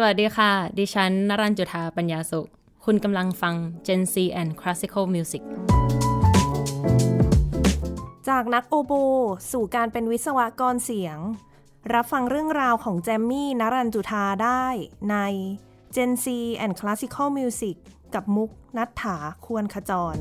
[0.00, 2.48] สวัสดีค่ะ ดิฉันนรันจุธาปัญญาสุข
[2.84, 3.54] คุณกำลังฟัง
[3.86, 5.42] Gen C and Classical Music
[8.28, 8.92] จากนักโอโบ
[9.52, 11.18] สู่การเป็นวิศวกรเสียง
[11.94, 14.66] รับฟังเรื่องราวของแจมมี่นรันจุธาได้
[15.10, 15.16] ใน
[15.94, 16.26] Gen C
[16.64, 17.76] and Classical Music
[18.14, 20.16] กับมุกนัฐถาควรขจร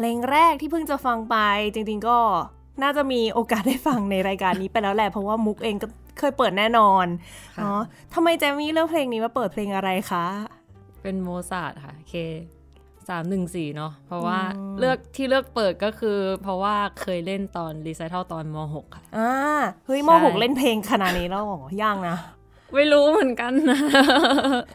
[0.00, 1.36] เพลงแรกที่เพิ่งจะฟังไป
[1.74, 2.18] จริง ๆ ก็
[2.82, 5.86] น่าจะมีโอกาสได้ฟังในรายการนี้ไปแล้วแหละ เพราะว่ามุกเองก็
[6.18, 7.06] เคยเปิดแน่นอน
[7.56, 7.80] ค่ะเนาะ
[8.14, 10.24] ทำไมแจมี่เลือกเพลงนี้มาเปิดเพลงอะไรคะ
[11.02, 12.12] เป็นโมซาร์ทค่ะ K
[13.08, 19.32] สามหนึ่งสี่เนาะเพราะว่าอืมเลือกที่เลือกเปิดก็คือ เพราะว่าเคยเล่นตอน recital ตอนมหกค่ะอ่า
[19.86, 22.16] เฮ้ยใช่มหกเล่นเพลงขนาดนี้แล้วเหรอย่างนะ
[22.74, 23.78] ไม่รู้เหมือนกันนะ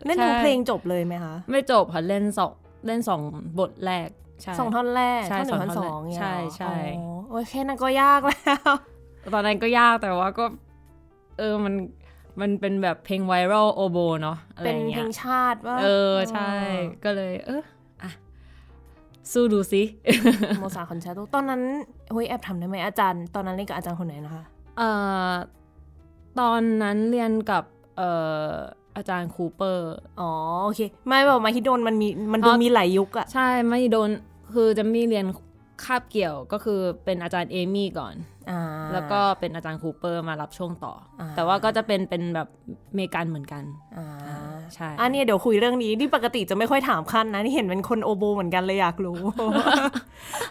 [0.06, 2.52] เล่นทั้งใช่เพลงจบเลยไหมคะ ไม่จบค่ะเล่นสอง
[2.86, 3.22] เล่นสอง
[3.60, 4.23] บทแรกใช่
[4.60, 8.36] สองท่อนแรกใช่ท่อนหนึ่งท่อนสสอองงท่อนแรกเนี่ยใช่เหรอใช่อ๋อโอ้ยแค่นั้นก็ยากแล้
[8.70, 8.72] ว
[9.34, 10.46] ตอนนั้นก็ยากแต่ว่าก็
[11.40, 11.74] เออมัน
[12.42, 16.50] มันเป็นแบบเพลงไวรัลโอโบเนาะอะไรเป็นอย่างเพเงี้ลยงชาติว่าเออใช่
[17.04, 17.64] ก็เลย เออ
[18.02, 18.10] อะ
[19.32, 19.82] สู้ดูสิ
[20.60, 21.62] โมซาคอนแชร์ตตอนนั้น
[22.12, 24.44] เฮ้ยแอบทำได้ไหมอาจารย์ ตอนนั้นเล่นกับอาจารย์คนไหนนะคะ
[24.78, 24.90] เอ่
[25.30, 25.32] อ
[26.40, 27.64] ตอนนั้นเรียนกับ
[27.98, 28.10] เอ่
[28.48, 28.52] อ
[28.98, 30.32] อาจารย์คูเปอร์ อ๋อ
[30.66, 34.10] โอเค ไม่แบบมาฮิโดนมันมีมันดูอ๋อมีหลายยุคอะใช่มหิดล
[34.56, 35.26] คือจะมีเรียน
[35.86, 38.16] คาบเกี่ยวก็คือเป็นอาจารย์เอมี่ก่อน
[38.52, 38.62] อ่า
[38.94, 42.48] แล้วก็เป็นอาจารย์คูเปอร์มารับช่วงต่ออาาแต่ว่าก็จะเป็นเป็นแบบ
[42.96, 43.64] เมกันเหมือนกัน
[43.98, 44.08] อ่า
[44.74, 49.20] ใช่อันนี้เดี๋ยวคุยเรื่องนี้นี่ปกติจะไม่ค่อยถามคั่นนะ นี่เห็นเป็นคนโอโบเหมือนกันเลยอยากรู้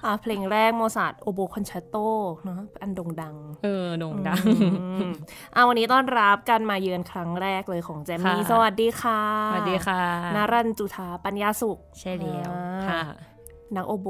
[0.05, 1.97] อ่าเพลงแรกโมซาร์ท oboe concerto
[2.45, 5.11] เนาะอันโด่งดัง เออโด่งดังอืม
[5.55, 9.21] อ่าวันนี้ต้อนรับกันมาเยือนครั้งแรกเลยของแจมมี่ค่ะสวัสดีค่ะ
[9.53, 10.03] สวัสดีค่ะ
[10.37, 13.32] นารันจุธาปัญญาสุข ใช่แล้วอ่าค่ะ
[13.77, 14.09] นักโอโบ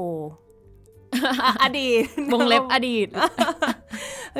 [1.43, 1.89] อะอดี
[2.31, 3.07] ตวงเล็บอดีต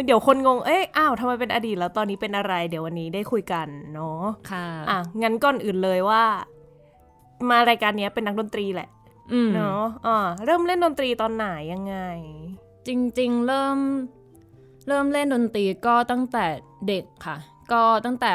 [0.05, 6.23] เดี๋ยวคนงง เอ๊ะอ้าวทำไมเป็นอดีตแล้วตอนนี้เป็นอะไร เดี๋ยววันนี้ได้คุยกันเนาะ ค่ะ อะ งั้นก่อนอื่นเลยว่า
[7.49, 8.89] มารายการเนี้ยเป็นนักดนตรีแหละ
[9.33, 11.95] อืมเนาะอ่าเริ่มเล่นดนตรีตอนไหนยังไง
[12.87, 12.89] จ
[13.19, 13.77] ริง ๆ เริ่ม
[14.87, 16.45] เริ่มเล่นดนตรีก็ตั้งแต่
[16.87, 17.37] เด็กค่ะ
[17.71, 18.31] ก็ตั้งแต่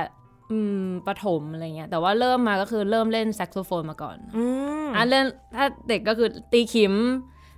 [0.53, 4.45] อืมประถมอะไรเงี้ย แต่ว่าเริ่มมาก็คือเริ่มเล่นแซกโซโฟนมาก่อน อื
[4.87, 5.25] มอะเล่น
[5.57, 6.95] ถ้าเด็กก็คือตีขิม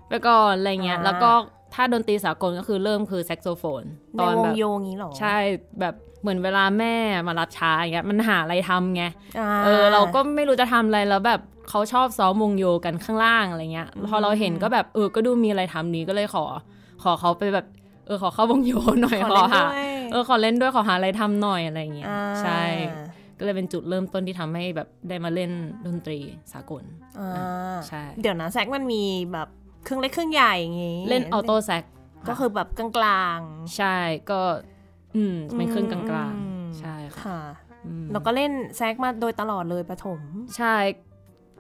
[0.09, 1.31] ไปก่อนอะไรเงี้ยอ่าแล้วก็
[1.75, 3.83] ถ้าดนตรีสากลก็คือเริ่มคือแซกโซโฟน
[4.15, 5.37] ในตอนแบบวงโยงี้เหรอ ใช่
[5.81, 6.95] แบบเหมือนเวลาแม่
[7.29, 16.45] มารับช้าอย่างเงี้ยมันหาอะไรทำไงาเออเราก็ไม่รู้จะทำอะไรแล้วแบบเขาชอบซ้อมวงโยกันข้างล่างอะไรเงี้ยพอเราเห็นก็แบบเออก็ดูมีอะไรทำนี้ก็เลยขอ
[17.03, 17.67] ขอเขาไปแบบ
[18.07, 22.63] เออขอเข้าวงโยหน่อยขอขอเล่นหาด้วย เออขอเล่นด้วยขอหาอะไรทำหน่อยอะไรเงี้ยอ่าใช่
[23.39, 25.51] ก็เลยเป็นจุดเริ่มต้นที่ทำให้แบบได้มาเล่น
[25.87, 26.19] ดนตรี
[26.53, 26.83] สากล
[27.19, 29.49] อ่าใช่ เดี๋ยวนะแซกมันมีแบบ
[29.85, 31.85] เครื่องเล็กเครื่องใหญ่อย่างงี้ เล่นออโต้แซก
[32.29, 33.97] ก็คือแบบกลางๆ ใช่
[34.31, 34.41] ก็
[35.17, 36.19] อืมเป็นเครื่องกลางอื
[36.65, 37.41] มๆใช่ค่ะค่ะ
[37.87, 40.21] อืมแล้วก็เล่นแซกมาโดยตลอดเลยประถม
[40.57, 40.77] ใช่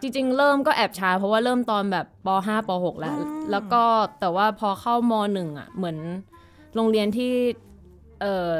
[0.00, 3.82] จริงๆ เริ่มก็แอบช้าเพราะว่าเริ่มตอนแบบป .5 ป .6 แล้วอืมแล้วก็
[4.20, 5.98] แต่ว่าพอเข้ามหนึ่งอะ เหมือน
[6.74, 7.32] โรงเรียนที่
[8.20, 8.54] เออ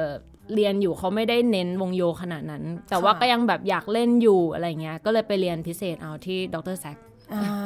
[0.55, 6.97] เรียนอยู่เขาไม่ได้เน้นวงโยขนาดนั้น แต่ว่าก็ยังแบบอยากเล่นอยู่อะไรเงี้ย ก็เลยไปเรียนพิเศษเอาที่ดรแซก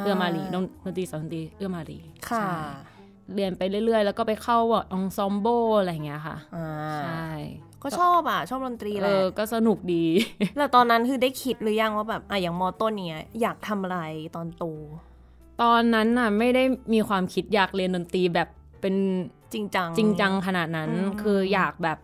[0.01, 1.99] เอื้อมารีดนดนตรีสอนดนตรีเอื้อมารี
[2.29, 2.55] ค่ะใช่
[3.35, 4.59] เรียนไปเรื่อยๆ แล้วก็ไปเข้า
[4.93, 5.47] องซอมโบ
[5.79, 7.27] อะไรเงี้ยค่ะอ่าใช่
[7.83, 10.05] ก็ชอบอะ ชอบดนตรีแหเอละอก็สนุกดี
[10.57, 13.99] แล้วตอนนั้นคือได้คิดหรือยังว่าแบบอะอย่างมอต้นเนี้ยอยากทำอะไร
[14.35, 14.65] ตอนโต
[15.61, 18.49] ตอนนั้นน่ะไม่ได้มีความคิดอยากเรียนดนตรีแบบ
[18.81, 18.95] เป็น
[19.53, 21.97] จริงจังจริงจังขนาดนั้นอืมคืออยากแบบ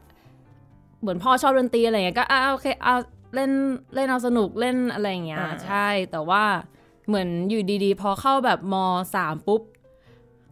[1.01, 2.95] เหมือนพ่อชอบดนตรีอะไรเงี้ยก็อ่าโอเคเอา
[3.35, 3.51] เล่น
[3.95, 6.43] เล่นเอาสนุกเล่นอะไรเงี้ยอ่าใช่แต่ว่า
[7.07, 8.75] เหมือนอยู่ดีๆ พอเข้าแบบม
[9.15, 9.61] สามปุ๊บ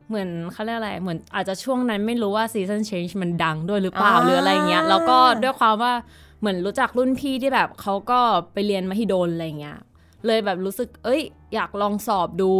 [0.07, 5.93] เหมือนเขาเรียกอะไรเหมือนอาจจะช่วงนั้นไม่รู้ว่า season change มันดังด้วยหรือเปล่าหรืออะไรเงี้ยแล้วก็ด้วยความว่า
[6.39, 8.19] เหมือนรู้จักรุ่นพี่ที่แบบเขาก็
[8.53, 9.77] ไปเรียนมหิดลอะไรเงี้ย
[10.25, 11.21] เลยแบบรู้สึก เอ้ย
[11.55, 12.53] อยากลองสอบดู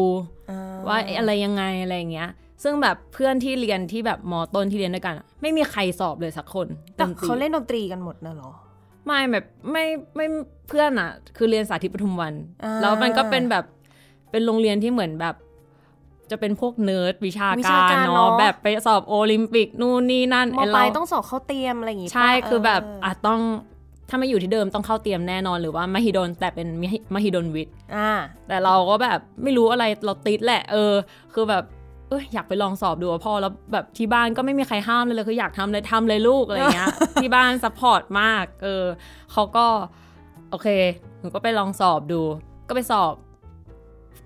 [0.50, 0.58] อ่
[0.88, 2.30] ว่าอะไรยังไงอะไรอย่างเงี้ย
[2.64, 8.52] ซึ่งแบบเพื่อนที่เรียนที่แบบมอต้นที่เรียนด้วยกันอะไม่มีใครสอบเลยสักคนแต่ดนตรีเขาเล่นดนตรีกันหมดนะเหรอ
[9.06, 9.86] ไม่แบบไม่
[10.16, 10.26] ไม่
[10.68, 13.66] เพื่อนอะคือเรียนสาธิตปทุมวันอ่าแล้วมันก็เป็นแบบ
[14.32, 15.36] เป็นโรงเรียนที่เหมือนแบบ
[16.32, 23.42] จะเป็นพวกเนิร์ดวิชาวิชาการการเนอะเนาะแบบไปสอบโอลิมปิกนู่นนี่นั่นมไอ้ปลาเรายต้องสอบเข้าเตรียมอะไรอย่างงี้ปะใช่คือแบบเอะต้อง
[24.10, 28.12] ถ้าไม่อยู่ที่เดิมต้องเข้าเตรียมแน่นอนหรือว่ามหิดลแต่เป็นมหิมหิดลวิทย์อ่า
[28.48, 30.94] แต่เราก็แบบไม่รู้อะไรเราติดแหละ เออ
[31.34, 31.64] คือแบบ
[32.10, 36.90] เอออยากไปลองสอบดูอะพ่อแล้วแบบที่บ้านก็ไม่มีใครห้ามเลยเลยคืออยากทำเลยทำเลยลูกอะไรเงี้ย
[37.22, 38.86] ที่บ้าน support มากเออ
[39.32, 39.66] เขาก็
[40.50, 40.68] โอเค
[41.20, 42.22] หนูก็ไปลองสอบดู
[42.68, 43.14] ก็ไปสอบ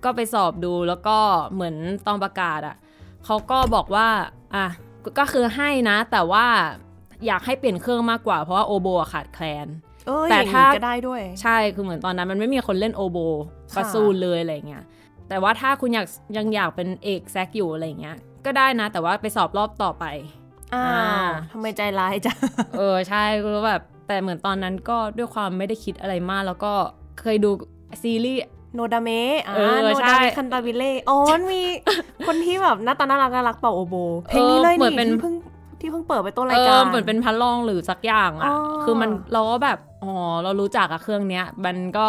[0.04, 1.18] ก็ไปสอบดูแล้วก็
[1.54, 1.76] เหมือน
[2.08, 2.76] ตอนประกาศอะ
[3.26, 4.08] เขาก็บอกว่า
[4.56, 4.66] อะ
[5.04, 6.46] ก็ก็คือให้นะ แต่ว่า
[7.26, 9.68] อยากให้เปลี่ยนเครื่องมากกว่าเพราะว่าโอโบอะขาดแคลน
[10.08, 13.18] เออแต่อย่างถ้านี้ก็ได้ด้วย ใช่คือเหมือนตอนนั้นมันไม่มีคนเล่นโอโบ
[13.74, 14.84] ค่ะซักคนเลยอะไรเงี้ย
[15.34, 20.06] แต่ว่าถ้าคุณอยากยังอยากเป็นเอกแซกอยู่อะไรเงี้ย ก็ได้นะ แต่ว่าไปสอบรอบต่อไป
[20.74, 22.38] อ้าอ่าวทำไมใจร้ายจัง
[22.78, 26.74] เออใช่คือแบบแต่เหมือนตอนนั้นก็ด้วยความไม่ได้คิดอะไรมาก แล้วก็
[27.20, 27.50] เคยดู
[28.02, 28.42] ซีรีส์
[28.76, 31.62] โนดาเมะอ่าเออโนใช่ดาเมะคันตาบิเล่อ๋อมันมี
[32.28, 33.96] คนที่แบบหน้าตาน่ารักน่ารักเป่าโอโบ
[34.30, 35.36] เพลงนี้เลยเหมือนนี่เป็นที่เพิ่ง
[35.80, 40.12] ที่เพิ่งเปิดไปต้นเอรายการอเหมือนเป็นพัดลองหรือสักอย่างอ๋อะอคือมันเราก็แบบ อ๋อ
[40.44, 42.08] เรารู้จักอะเครื่องเนี้ย มันก็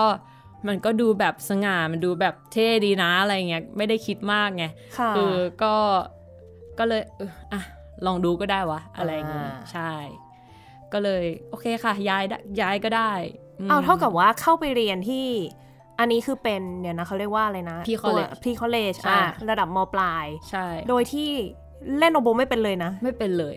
[0.68, 4.64] มันก็ดูแบบสง่ามันดูแบบเท่ดีนะอะไรเงี้ยไม่ได้คิดมากไง
[4.99, 5.75] ค่ะคือก็
[6.78, 7.61] ก็เลยเอออะ
[8.06, 9.92] ลองดูก็ได้วะอะไรอย่างงี้อ่าใช่
[10.92, 13.12] ก็เลยโอเคค่ะย้ายได้ย้ายก็ได้
[13.66, 15.26] มเอาเท่ากับว่าเข้าไปเรียนที่
[15.99, 21.30] อันนี้คือเป็นเดี๋ยวนะเขาเรียกว่าอะไรนะ Pre-college พีคอลเลจใช่อะระดับมปลายใช่ โดยที่
[21.99, 23.56] เล่นโอโบไม่เป็นเลยนะ ไม่เป็นเลย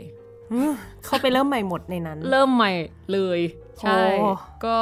[0.53, 0.73] อืม
[1.05, 2.71] เข้าไปเริ่มใหม่หมดในนั้น เริ่มใหม่
[3.13, 3.39] เลย
[3.79, 4.29] ใช่โอ้
[4.65, 4.77] ก็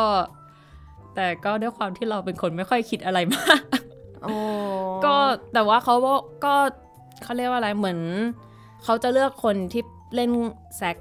[1.16, 3.62] แต่ก็ด้วยความที่เราเป็นคนไม่ค่อยคิดอะไรมาก
[4.24, 4.36] โอ้
[5.06, 5.16] ก็
[5.54, 6.14] แต่ว่าเขาก็
[6.46, 6.56] ก็
[7.24, 8.00] เขาเรียกว่าอะไรเหมือน
[8.84, 9.84] เขาจะเลือกคนที่
[10.16, 10.32] เล่น
[10.78, 10.98] แซก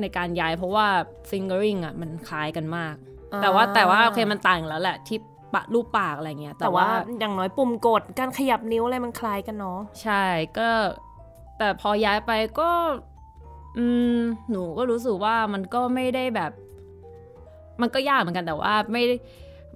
[0.00, 0.86] ในการย้ายเพราะว่า
[1.30, 2.94] fingering อะมันคล้ายกันมาก
[3.42, 5.18] แต่ว่าแต่ว่าโอเคมันต่างแล้วแหละที่
[5.54, 10.24] ปะรูปปากอะไรเงี้ย แต่แต่ว่าว่าอย่างน้อยปุ่มกดการขยับนิ้วอะไรมันคล้ายกันเนาะใช่
[10.58, 10.68] ก็
[11.58, 12.70] แต่พอย้ายไปก็
[13.78, 13.86] อื
[14.16, 14.18] ม
[14.50, 16.52] หนูก็รู้สึกว่ามันก็ไม่ได้แบบ
[17.80, 19.14] มันก็ยากเหมือนกันแต่ว่าไม่ได้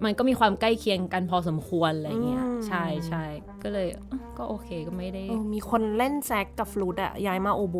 [0.04, 3.24] มันก็มีความใกล้เคียงกันพอสมควรอะไรเงี้ยใช่ใช่
[3.62, 7.78] ก็เลยเอ้อก็โอเคก็ไม่ได้เออมีคนเล่นแซกกับฟลูตอะย้ายมาโอโบ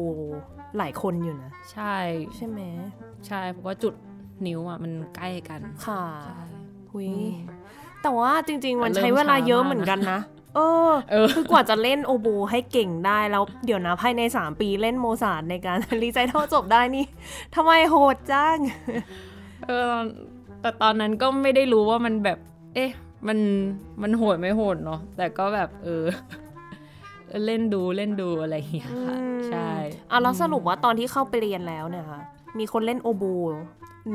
[0.78, 1.96] หลายคนอยู่นะ ใช่
[2.36, 2.60] ใช่ไหม
[3.26, 3.94] ใช่เพราะว่าจุด
[4.46, 6.42] นิ้วอะมันใกล้กัน ค่ะใช่
[6.92, 7.32] หุยอืม
[8.02, 10.20] แต่ว่าจริง ๆ มันเริ่มใช้เวลาเยอะช้ามากเหมือนกันนะ
[10.56, 17.04] เออเออคือกว่าจะเล่นโอโบให้เก่งได้แล้วเดี๋ยวนะภายใน 3 ปีเล่นโมซาร์ทในการ recital จบได้นี่
[17.54, 18.56] ทำไมโหดจัง
[19.66, 19.94] เออ
[20.62, 22.38] แต่ตอนนั้นก็ไม่ได้รู้ว่ามันแบบ
[22.74, 22.90] เอ๊ะ
[23.28, 23.38] มัน
[24.02, 26.04] มันโหดไม่โหดเนาะแต่ก็แบบเออ
[27.28, 29.70] เออเล่นดูเล่นดูอะไรอย่างเงี้ยค่ะอืมใช่
[30.10, 32.20] อะแล้วสรุปว่าตอนที่เข้าไปเรียนแล้วเนี่ยค่ะ
[32.58, 33.24] มีคนเล่นโอโบ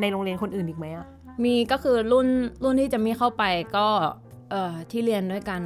[0.02, 1.08] ในโรงเรียนคนอื่นอีกไหมอะ
[1.44, 2.28] มีก็คือรุ่น
[2.64, 3.44] รุ่นที่จะมีเข้าไป
[3.78, 3.88] ก็
[4.52, 5.62] เอ่อที่เรียนด้วยกัน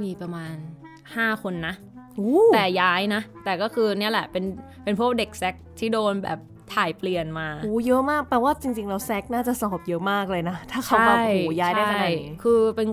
[0.00, 0.54] มีประมาณ
[0.98, 1.74] 5 คนนะ
[2.18, 4.44] อู้แต่ย้ายนะ แต่ก็คือเนี่ยแหละเป็น
[4.84, 6.38] เป็นพวกเด็กแซกที่โดนแบบ
[6.74, 12.88] ถ่ายเปลี่ยนมาหูเยอะมากแปลว่าจริงๆแล้วแซกน่าจะสอบเยอะมากเลยนะ ถ้าเขาแบบโอ้โหย้ายได้ขนาดนี้ใช่คือเป็น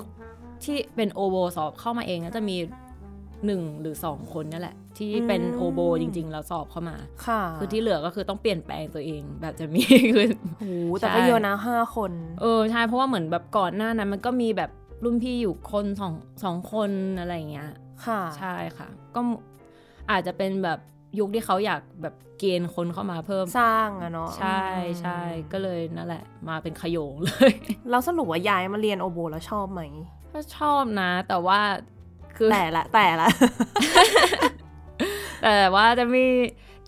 [0.63, 2.57] ที่เป็นโอโบสอบเข้ามาเองก็จะมี
[3.45, 9.81] หนึ่งหรือสองคนนั่นแหละ ที่เป็นอืมโอโบจริง ๆ แล้วสอบเข้ามาค่ะคือที่เหลือก็คือต้องเปลี่ยนแปลงตัวเองแบบจะมี
[10.13, 10.65] คือโอ้โห
[10.99, 12.11] แต่ก็ใช่เยอะนะห้าคน
[12.41, 14.71] เออใช่เพราะว่าเหมือนแบบก่อนหน้านั้นมันก็มีแบบ
[15.03, 16.13] รุ่นพี่อยู่คนสอง
[16.43, 17.69] สองคนอะไรอย่างเงี้ย
[18.05, 19.21] ค่ะใช่ค่ะ ก็
[20.11, 20.79] อาจจะเป็นแบบ
[21.19, 25.19] ยุคที่เขาอยากแบบเกณฑ์คนเข้ามาเพิ่มสร้างอะเนาะใช่อืมใช่
[25.51, 27.53] ก็เลยนั่นแหละ มาเป็นขโยงเลย
[27.89, 29.81] แล้วสรุปว่าย้ายมาเรียนโอโบแล้วชอบไหม
[30.33, 31.59] ก็ชอบนะ แต่ว่า
[32.37, 33.27] คือแต่ละแต่ละ
[35.43, 36.25] แต่ว่าจะมี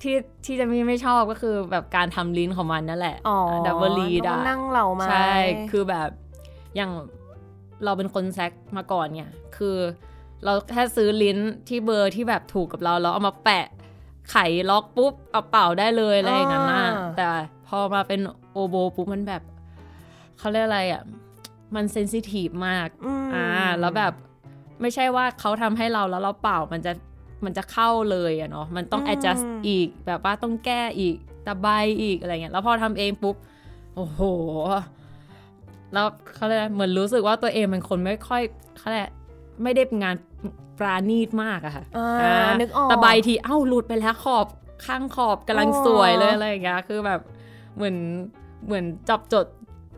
[0.01, 0.15] ที่
[0.45, 5.33] ที่จะมีไม่ชอบก็คือแบบการทำลิ้นของมันนั่นแหละอ๋อdouble reed ต้องอะนั่งเหลามาใช่
[5.71, 6.09] คือแบบ
[6.75, 6.91] อย่าง
[7.85, 9.77] เราเป็นคนแซกมาก่อนเนี่ย คือ
[10.45, 11.37] เราแค่ซื้อลิ้น
[11.69, 13.67] ที่เบอร์ที่แบบถูกกับเราแล้วเอามาแปะ
[14.29, 14.35] ไข
[14.69, 16.85] ล็อกปุ๊บเอาเป่าได้เลยอะไรอย่างนั้นนะ
[17.17, 17.25] แต่
[17.67, 18.19] พอมาเป็น
[18.51, 19.41] โอโบปุ๊บมันแบบ
[20.37, 21.01] เขาเรียกอะไรอะ
[21.75, 22.87] มัน sensitive มาก
[23.23, 23.45] มอ่า
[23.79, 24.13] แล้วแบบ
[24.81, 26.91] ไม่ใช่ว่าเขาทำให้เราแล้วเราเป่ามันจะ
[27.45, 31.15] มันจะเข้าเลยอะเนาะมันต้อง adjust อีกแบบว่าต้องแก้อีก
[31.45, 31.67] ตะไบ
[32.01, 33.35] อีกอะไรเงี้ยแล้วพอทำเองปุ๊บ
[33.95, 34.21] โอ้โห
[35.93, 38.41] แล้วเขาเรียกอะไรเหมือนรู้สึกว่าตัวเองเป็นคนไม่ค่อย
[38.77, 39.11] เขาเรียกอะไร
[39.63, 40.15] ไม่ได้งาน
[40.79, 44.47] ปราณีตมากอะค่ะอ่าอ่านึกออกตะไบทีเอ้าหลุดไปแล้วขอบ
[44.85, 47.21] ข้างขอบกำลังอ๋อสวยเลยอะไรอย่างเงี้ยคือแบบ
[47.75, 47.95] เหมือน
[48.65, 49.45] เหมือนจับจด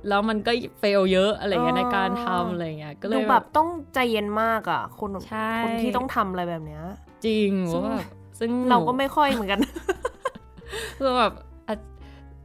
[0.10, 6.84] แล้วมันก็เฟลเยอะอะไรเงี้ยในการทำอะไรเงี้ยก็เลดูยแบบต้องใจเย็นมากอะคนใช่คนที่ต้องทำอะไรแบบเนี้ย
[7.26, 8.08] จริงซึ่งว่าแบบ
[8.40, 9.60] ซึ่งเราก็ไม่ค่อยเหมือนกัน
[10.98, 11.34] คือแบบ
[11.68, 11.76] อา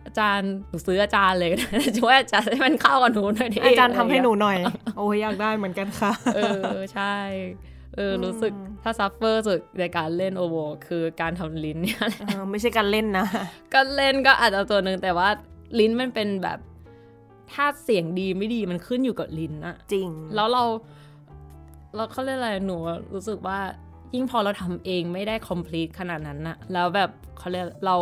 [0.06, 1.50] อาจารย์หนูซื้ออาจารย์เลย
[1.98, 4.58] ช่วยอาจารย์ให้มันเข้ากับหนูหน่อยดิอาจารย์ทำให้หนูอะหน่อย
[4.98, 6.40] โอ้ยอยากได้เหมือนกันค่ะไรเงี้ยเอ
[6.76, 7.14] อใช่
[7.54, 13.26] เออรู้สึกอืมถ้าซัฟเฟอร์สุดในการเล่นโอโบคือการทำลิ้นเนี่ยแหละเออไม่ใช่การเล่นนะ
[13.72, 15.28] ก็เล่นก็อาจจะตัวหนึ่งแต่ว่า
[15.78, 16.58] ลิ้นมันเป็นแบบ
[17.52, 20.64] ถ้าเสียงดีไม่ดีมันขึ้นอยู่กับลิ้นอะจริง แล้วเรา
[21.94, 22.76] เราเขาเรียกอะไรหนู
[23.14, 23.58] รู้สึกว่า
[24.14, 27.96] ยิ่งพอเราทำเองไม่ได้ complete ขนาดนั้นอะแล้วแบบเขาเรียกเรา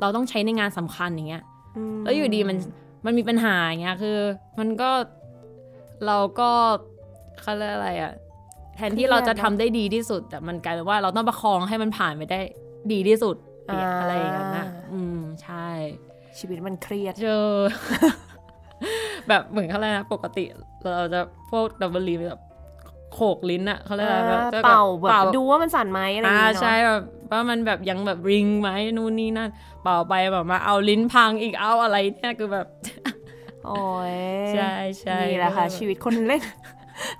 [0.00, 1.42] เราต้องใช้ในงานสำคัญอย่างเงี้ย
[1.96, 2.58] มแล้วอยู่ดีมัน
[3.04, 4.18] มันมีปัญหาอย่างเงี้ยคือ
[4.58, 4.90] มันก็
[6.06, 6.50] เราก็
[7.40, 8.12] เขาเรียกอะไรอะ
[8.76, 12.40] แทนที่เราจะทำได้ดีที่สุด แต่มันกลายเป็นว่าเราต้องประคองให้มันผ่านไปได้
[12.92, 15.68] ดีที่สุดเนี่ยอะไรอย่างนั้นนะอืมใช่
[16.38, 17.48] ชีวิตมันเครียดเจอ
[19.28, 20.44] แบบเหมือนเขาเรียกอะไรนะปกติ
[20.96, 22.42] เราจะพวกดับเบิลลีแบบ
[23.14, 29.50] โขกลิ้นอะเขาเรียกอะไรแบบจะเป่าแบบเป่าดูว่ามันสั่นไหมอะไรอย่างอ่าเงี้ยใช่เนาะแบบว่ามันแบบยังแบบริงไหมนู่นนี่นั่น
[29.82, 32.66] เป่าไปแบบมาเอาลิ้นพังอีกเอาอะไรเนี่ยคือแบบ
[33.66, 33.82] โอ้
[34.14, 34.16] ย
[34.52, 36.42] ใช่ใช่นี่แหละค่ะ ชีวิตคนเล่น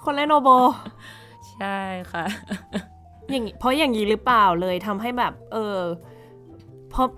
[0.04, 0.50] คนเล่นโอโบ
[1.60, 1.78] ใช่
[2.12, 2.24] ค่ะ
[3.30, 5.78] อย่างงี้เพราะอย่างนี้หรือเปล่าเลยทำให้แบบ เออ
[6.90, 7.08] เพราะ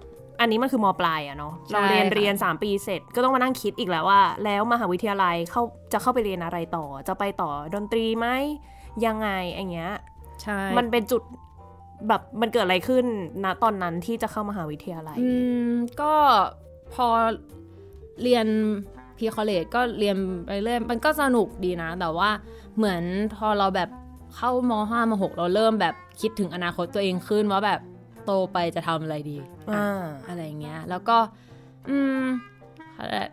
[0.41, 5.63] อันนี้มันคือมปลายอะเนาะใช่เราเรียนค่ะเรียน 3 ปีเสร็จก็ต้องมานั่งคิดอีกแล้วว่า แล้วมหาวิทยาลัยเข้า
[5.93, 8.29] จะเข้าไปเรียนอะไรต่อ จะไปต่อดนตรีไหม
[9.07, 9.93] ยังไงอย่างเงี้ย
[10.43, 11.23] ใช่มันเป็นจุด
[12.09, 13.05] แบบมันเกิดอะไรขึ้น
[13.45, 15.31] ณตอนนั้นที่จะเข้ามหาวิทยาลัย อื
[15.69, 16.15] ม ก็
[16.95, 17.07] พอ
[18.23, 18.47] เรียน
[19.17, 20.17] พีคอเลจก็เรียน
[20.47, 22.31] ไปเรื่อยมันก็สนุกดีนะ แต่ว่า
[22.77, 23.03] เหมือน
[23.37, 23.91] พอเราแบบ
[24.37, 27.81] เข้ามห้ามหกเราเริ่มแบบคิดถึงอนาคตตัวเองขึ้นว่าแบบ
[28.25, 29.39] โตไปจะทำอะไรดี
[29.75, 31.17] อ่าอะไรเงี้ย แล้วก็
[31.89, 32.23] อืม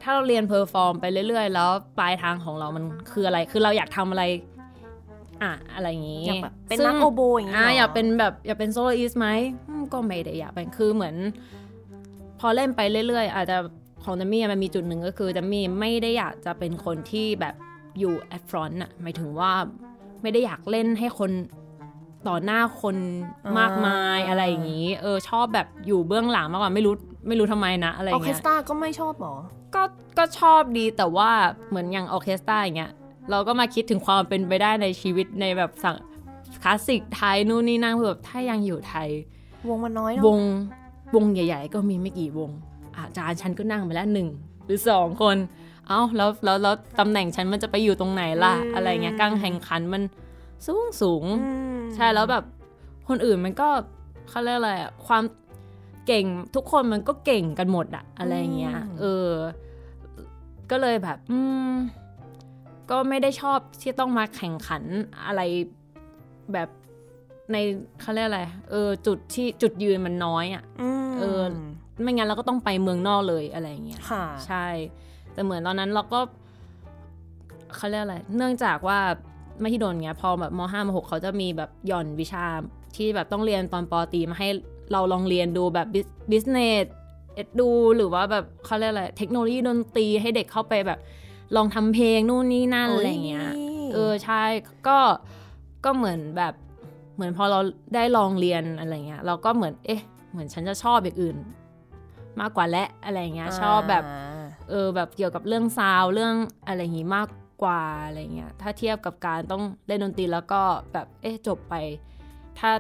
[0.01, 4.23] ถ้าเราเรียน perform ไปเรื่อยๆ แล้วปลายทางของเรามันคืออะไร คือเราอยากทำอะไร
[5.43, 9.27] อะ อะไรอย่างงี้ อยากแบบเป็นซึ่งนักโอโบอย่างงี้อะเหรออยากเป็นแบบอยากเป็น soloist ไหม
[9.69, 11.15] อืมก็ไม่ได้อยากเป็นคือเหมือน
[12.39, 13.57] พอเล่นไปเรื่อยๆ อาจจะ
[14.03, 17.55] ของดัมมี่มันมีจุดหนึ่งก็คือดัมมี่ไม่ได้อยากจะเป็นคนที่แบบ
[17.99, 19.51] อยู่ at front อะหมายถึงว่า
[20.23, 21.31] ไม่ได้อยากเล่นให้คน
[22.27, 22.95] ต่อหน้าคน
[23.59, 26.93] มากมายอะไรอย่างนี้ เออชอบแบบอยู่เบื้องหลังมากกว่าไม่รู้
[27.27, 29.35] ไม่รู้ทำไมนะอะไรอย่างเงี้ย ออร์เคสตราก็ไม่ชอบหรอ
[29.75, 29.83] ก็
[30.17, 31.31] ก็ชอบดีแต่ว่า
[31.69, 32.91] เหมือนอย่างออร์เคสตราอย่างเงี้ย
[33.31, 35.95] เราก็มาคิดถึงความเป็นไปได้ในชีวิตในแบบสังคม
[36.63, 39.09] คลาสสิกไทยนู่นนี่นั่นคือแบบถ้ายังอยู่ไทย
[39.69, 40.39] วงมันน้อยเนาะวง
[41.15, 42.51] วงใหญ่ ๆ ก็มีไม่กี่วง
[42.95, 44.27] อาจารย์ฉันก็นั่งไปแล้วหนึ่ง
[44.65, 45.37] หรือสองคน
[45.87, 50.03] เอ้าแล้วแล้วแล้วตำแหน่งฉันมันจะไปอยู่ตรงไหนล่ะ อะไรเงี้ยการแข่งขันมัน
[50.65, 52.43] สูงสูงอืมใช่แล้วแบบ
[53.09, 53.69] คนอื่นมันก็
[54.29, 55.23] เขาเรียกอะไรอะความ
[56.07, 59.29] เก่งทุกคนมันก็เก่งกันหมดอะอะไรเงี้ยเออ
[60.71, 61.73] ก็เลยแบบ อืม
[62.89, 64.83] ก็ไม่ได้ชอบที่ต้องมาแข่งขัน
[65.27, 65.41] อะไร
[66.53, 66.69] แบบ
[67.51, 67.57] ใน
[68.01, 70.63] เขาเรียกอะไร เออ จุดที่จุดยืนมันน้อยอะ่ะ
[71.05, 71.41] มเออ
[72.01, 74.67] ไม่งั้นเราก็ต้องไปเมืองนอกเลยอะไรอย่างเงี้ยค่ะใช่
[75.33, 76.19] แต่เหมือนตอนนั้นเราก็
[77.75, 78.99] เขาเรียกอะไร เนื่องจากว่า
[79.59, 82.45] ที่มหิดลเงี้ย พอแบบมห้ามหกเขาจะมีแบบหย่อนวิชา
[82.95, 84.49] ที่แบบต้องเรียนตอนปอตรีมาให้
[84.91, 85.87] เราลองเรียนดูแบบ
[86.31, 86.85] business
[87.35, 90.99] edu หรือว่าแบบเขาเรียกอะไรเทคโนโลยีดนตรีให้เด็กเข้าไปแบบ
[91.55, 94.43] ลองทำเพลงนู่นนี่นั่นโอ้ยอะไรเงี้ยดีเออใช่
[94.87, 94.99] ก็
[95.85, 96.53] ก็เหมือนแบบ
[97.15, 97.59] เหมือนพอเรา
[97.95, 101.37] ได้ลองเรียนอะไรเงี้ยเราก็เหมือนเอ๊ะ เหมือนฉันจะชอบอย่างอื่น
[102.39, 104.32] มากกว่าและอะไรเงี้ยชอบแบบา
[104.69, 106.35] เออแบบเกี่ยวกับเรื่องซาวด์เรื่อง
[106.67, 107.27] อะไรอย่างงี้มาก
[107.63, 110.61] กว่าอะไรเงี้ยถ้าเทียบกับการต้องเล่นดนตรีแล้วก็
[110.93, 111.73] แบบเอ๊ะจบไป
[112.59, 112.71] ถ้า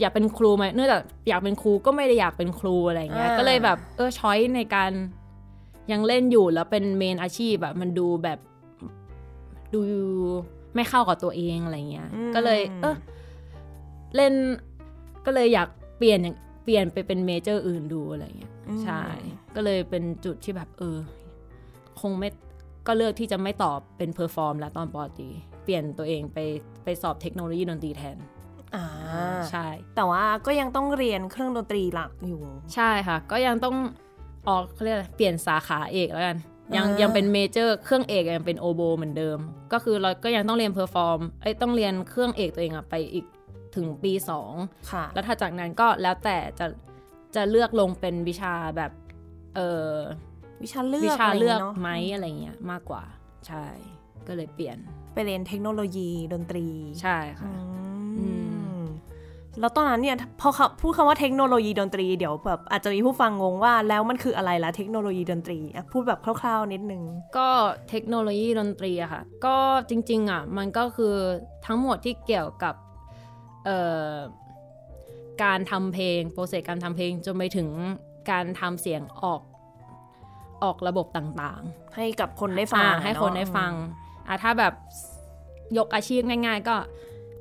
[0.00, 4.90] อยากเป็นครูไหมเนื่องจากอยากเป็นครูก็ไม่ได้อยากเป็นครูอะไรเงี้ยอ่าก็เลยแบบเออช้อยในการ
[5.92, 8.38] ยังเล่นอยู่แล้วเป็นเมนอาชีพแบบมันดูแบบ
[9.74, 9.80] ดู
[10.74, 12.96] ไม่เข้ากับตัวเองอะไรเงี้ย ก็เลย เออ
[14.16, 14.32] เล่น
[15.26, 19.02] ก็เลยอยากเปลี่ยนอย่างเปลี่ยนไปเป็น major อื่นดูอะไรเงี้ยอืมใช่
[19.54, 20.98] ก็เลยเป็นจุดที่แบบเออ
[22.00, 22.28] คงไม่
[22.86, 25.28] ก็เลือกที่จะไม่ต่อเป็น perform แล้วตอนปอตรี
[25.64, 26.38] เปลี่ยนตัวเองไป
[26.84, 28.16] ไปสอบเทคโนโลยีดนตรีแทน
[28.76, 28.86] อ่า
[29.50, 32.42] ใช่ แต่ว่าก็ยังต้องเรียนเครื่องดนตรีหลักอยู่
[32.74, 33.76] ใช่ค่ะ ก็ยังต้อง
[34.48, 36.36] ออกเขาเรียกอะไรเปลี่ยนสาขาเอกแล้วกัน
[36.76, 39.38] ยังอ่ายัยังเป็น major เครื่องเอกยังเป็นโอโบเหมือนเดิม
[39.72, 43.26] ก็คือเราก็ยังต้องเรียน perform ไอ้ยต้องเรียนเครื่องเอกตัวเองอะไปอีก
[43.76, 44.52] ถึงปีสอง
[44.92, 46.66] ค่ะ แล้วถ้าจากนั้นก็แล้วแต่จะ
[47.34, 48.92] จะเลือกลงเป็นวิชาแบบ
[49.56, 49.90] เออ
[50.62, 53.02] วิชาเลือกวิชาเลือกอะไรย่งงี้ไหมเนาะอะไรเงี้ยมากกว่า
[53.46, 53.64] ใช่
[54.26, 54.76] ก็เลยเปลี่ยน
[55.14, 56.66] ไปเรียนเทคโนโลยีดนตรี
[57.02, 57.52] ใช่ค่ะ
[58.18, 58.28] อื
[58.80, 58.82] ม
[59.60, 67.02] แล้วตอนนั้นเนี่ยพอเขาพูดคำว่าเทคโนโลยีดนตรีเดี๋ยวแบบอาจจะมีผู้ฟังงงว่าแล้วมันคืออะไรล่ะเทคโนโลยีดนตรีอะพูดแบบคร่าวๆนิดนึง
[67.38, 67.48] ก็
[67.90, 69.56] เทคโนโลยีดนตรีอะค่ะก็
[69.90, 71.14] จริงๆอะมันก็คือ
[71.66, 72.74] ทั้งหมดที่เกี่ยวกับ
[73.64, 73.78] เอ่
[74.10, 74.14] อ
[75.44, 77.68] การทำเพลง process การทำเพลงจนไปถึง
[78.30, 79.42] การทำเสียงออก
[80.62, 81.62] ออกระบบต่าง
[81.96, 83.72] ให้กับคนได้ๆฟังอ่าให้คนเอะได้ฟัง
[84.28, 84.72] อะถ้าแบบ
[85.78, 86.76] ยกอาชีพง่าย ๆ ก็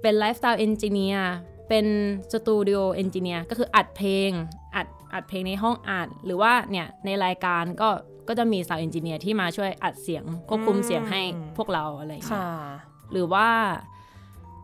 [0.02, 1.34] เป็น live sound engineer
[1.70, 1.86] เป็น
[2.32, 4.32] studio engineer ก็คืออัดเพลง
[4.76, 7.90] อัดอัดเพลงในห้องอัดหรือว่าเนี่ยในรายการก็
[8.28, 11.22] ก็จะมี sound engineer ที่มาช่วยอัดเสียงควบคุมเสียงให้
[11.58, 13.48] พวกเราอะไรอย่างเงี้ค่ะหรือว่า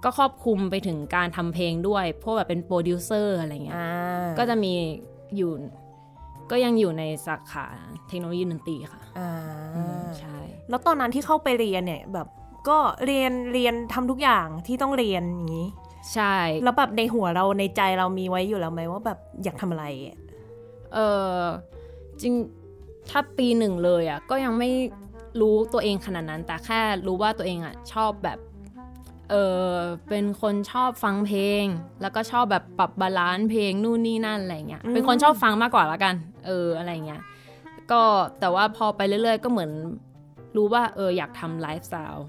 [0.04, 4.74] ก็ครอบคลุมไปถึงการทำเพลงด้วยพวกแบบเป็นโปรดิวเซอร์อะไรเงี้ยอ่าก็จะมี
[5.38, 5.52] อยู่
[6.52, 7.66] ก็ยังอยู่ในสาขา
[8.08, 9.32] เทคโนโลยีดนตรีค่ะอ่า
[9.76, 10.38] อืมใช่
[10.70, 12.28] แล้วตอนนั้นที่เข้าไปเรียนเนี่ยแบบ
[12.70, 15.68] ก็เรียนเรียนทำทุกอย่างที่ต้องเรียนอย่างนี้
[16.14, 20.18] ใช่ แล้วแบบในหัวเราในใจเรามีไว้อยู่แล้วไหมว่าแบบอยากทำอะไรอะ
[20.94, 20.98] เอ
[21.30, 21.40] อ
[22.22, 22.34] จริง
[23.10, 24.70] ถ้าปีหนึ่งเลยอะก็ยังไม่
[25.42, 28.40] รู้ตัวเองขนาดนั้น แต่แค่รู้ว่าตัวเองอะชอบแบบ
[29.32, 29.36] เอ
[29.68, 29.72] อ
[30.10, 31.64] เป็นคนชอบฟังเพลง
[32.02, 37.22] แล้วก็ชอบแบบปรับ balance เพลงนู่นนี่นั่นอะไรเงี้ยเป็นคนชอบฟังมากกว่าละกัน เอออะไรเงี้ย
[37.92, 38.02] ก็
[38.40, 39.72] แต่ว่าพอไปเรื่อยๆ ก็เหมือน
[40.56, 42.26] รู้ว่าเอออยากทำ live sound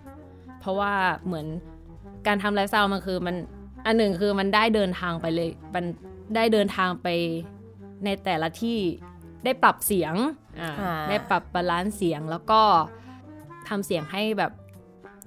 [0.60, 0.92] เพราะว่า
[1.26, 1.46] เหมือน
[2.26, 3.36] การทำ live sound มันคือมัน
[3.86, 5.84] อันหนึ่งคือมันได้เดินทางไปเลยมัน
[6.34, 7.08] ได้เดินทางไป
[8.04, 8.78] ในแต่ละที่
[9.44, 10.14] ได้ปรับเสียง
[10.60, 12.60] อ่าอ่าได้ปรับ balance เสียงแล้วก็
[13.68, 14.52] ทำเสียงให้แบบ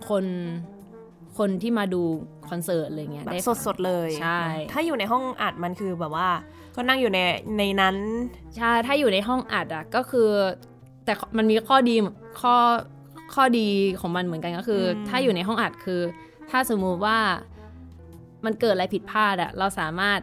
[0.10, 0.25] คน
[1.39, 2.04] คนที่มาดู
[2.49, 4.39] คอนเสิร์ตอะไรเงี้ยแบบได้สดสดๆเลยใช่
[4.71, 6.30] ถ้าอยู่ในห้องอัดมันคือแบบว่า
[6.75, 7.19] ก็นั่งอยู่ใน
[7.58, 7.95] ในนั้น
[8.58, 10.30] ใช่ ถ้าอยู่ในห้องอัดอะก็คือ
[11.06, 11.95] แต่มันมีข้อดี
[12.41, 12.56] ข้อ
[13.34, 13.67] ข้อดี
[13.99, 16.02] ของมันเหมือนกันก็คืออมถ้าอยู่ในห้องอัดคือ
[16.49, 17.17] ถ้าสมมุติว่า
[18.45, 20.19] มันเกิดอะไรผิดพลาดอะเราสามารถ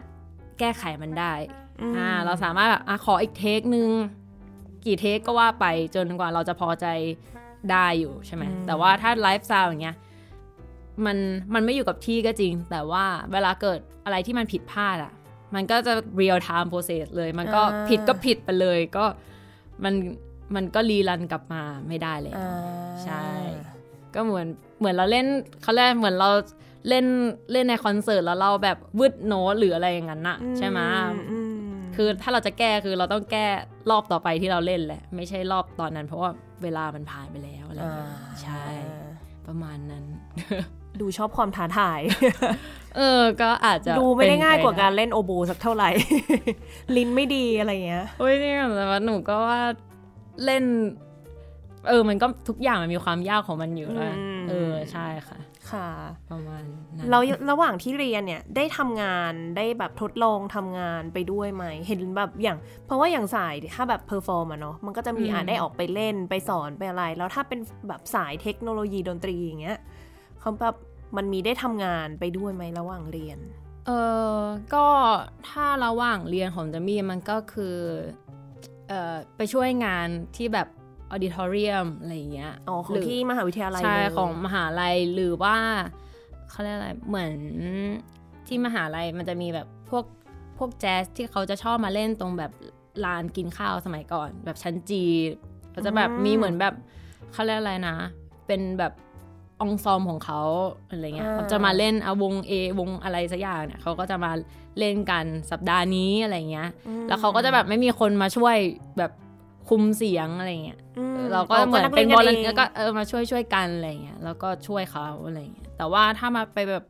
[0.59, 1.33] แก้ไขมันได้
[1.89, 3.89] มอ่าเราสามารถแบบอะขออีกเทคนึง
[4.85, 6.85] กี่เทคก็ว่าไปจนกว่าเราจะพอใจ
[7.71, 9.97] ได้อยู่ใช่ไหมแต่ว่าถ้าไลฟ์สไตล์อย่างเงี้ย
[11.05, 11.17] มัน
[11.53, 15.11] มันไม่อยู่กับที่ก็จริง แต่ว่าเวลาเกิดอะไรที่มันผิดพลาดอะ
[15.55, 19.05] มันก็จะ real time process เลย มันก็ผิดก็ผิดไปเลยก็
[19.83, 19.93] มัน
[20.55, 22.51] มันก็รีรันกลับมาไม่ได้เลยอ่า
[23.03, 23.25] ใช่
[24.13, 24.47] ก็เหมือน
[24.79, 25.25] เหมือนเราเล่น
[25.61, 26.29] เขาเรียกเหมือนเรา
[26.89, 27.05] เล่น
[27.51, 30.79] เล่นในคอนเสิร์ตแล้วเราแบบวืดโน้ตหรืออะไรอย่างนั้นน่ะ ใช่ไหม
[31.31, 33.45] อืมคือถ้าเราจะแก้คือเราต้องแก้
[33.89, 36.31] รอบต่อไปที่เราเล่นแหละ ไม่ใช่รอบตอนนั้น เพราะว่า
[36.63, 38.63] เวลามันผ่านไปแล้วอะไรอย่างเงี้ยใช่
[39.47, 40.05] ประมาณนั้น
[41.01, 41.99] ดูชอบความท้าทาย
[42.97, 45.89] เออ ก็อาจจะดูไม่ได้ง่ายกว่าเป็นปการเล่นโอโบสักเท่าไหร่
[46.95, 49.59] ลิ้นไม่ดีอะไรเงี้ยโอ้ยจริงๆแต่ว่าหนูก็ว่า
[50.45, 50.63] เล่น
[51.87, 55.37] เออ มันก็ทุกอย่างมันมีความยากของมันอยู่แล้วอืมเออ ใช่ค่ะ
[55.71, 55.89] ค่ะ
[56.29, 56.63] ประมาณ
[56.95, 69.77] นั้นแล้วระหว่างที่เรียนเนี่ย ได้ทำงานได้แบบทดลองทำงานไปด้วยไหม เห็นแบบอย่าง เพราะว่าอย่างสายถ้าแบบ perform อะเนาะ มันก็จะมีอ่านได้ออกไปเล่นไปสอนไปอะไร แล้วถ้าเป็นแบบสายเทคโนโลยีดนตรีอย่างเงี้ย
[70.39, 70.75] เขาแบบ
[71.15, 73.39] มันมีได้ทำงานไปด้วยไหมระหว่างเรียน
[73.85, 73.91] เอ
[74.33, 74.37] อ
[74.73, 74.85] ก็
[75.49, 77.77] ถ้าระหว่างเรียนของจะมีมันก็คือ
[78.87, 80.67] เอ่อไปช่วยงานที่แบบ
[81.11, 85.55] ออดิทอเรียมอะไรอย่างเงี้ยอ๋อขอหงรือที่มหาวิทยาลัยใช่เลยของมหาลัยหรือว่า
[86.49, 87.33] เขาเรียกอะไรเหมือน
[88.47, 90.05] ที่มหาลัยมันจะมีแบบพวก
[90.57, 92.51] พวกแจ๊สที่เขาจะชอบมาเล่นตรงแบบ
[93.05, 95.03] ลานกินข้าวสมัยก่อน แบบชั้นจี
[95.71, 96.73] เขาจะแบบมีเหมือนแบบ
[97.33, 97.95] เขาเรียกอะไรนะ
[98.47, 98.93] เป็นแบบ
[99.61, 100.41] องซอมของเขา
[100.89, 104.31] อะไรเงี้ยเขาจะมาเล่นเอาวงเอวงอะไรสักอย่างเนี่ยเขาก็จะมา
[104.79, 108.57] เล่นกันสัปดาห์นี้อะไรเงี้ยอืมแล้วเขาก็จะแบบไม่มีคนมาช่วย
[108.97, 109.11] แบบ
[109.69, 116.85] คุมเสียงอะไรเงี้ยอืมเราก็เหมือนอ๋อเป็นกวอลรีเนยแล้วก็เออมาช่วยช่วยกันอะไรเงี้ยแล้วก็ช่วยเขาอะไรเงี้ยแต่ว่าถ้ามาไปแบบ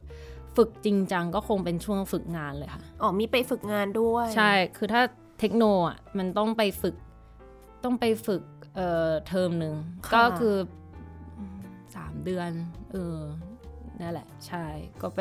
[0.58, 5.02] ฝึกจริงจังก็คงเป็นช่วงฝึกงานเลยค่ะอ๋อมีไปฝึกงานด้วย ใช่คือถ้า
[5.40, 6.96] เทคโนอะมันต้องไปฝึก
[7.84, 8.44] ต้องไปฝึก
[8.76, 9.76] เอ่อเทอมหนึ่ง
[10.16, 10.87] ก็คือสาม
[12.28, 12.52] เดือน
[12.92, 13.20] เออ
[14.02, 14.66] นั่นแหละ ใช่
[15.02, 15.20] ก็ไป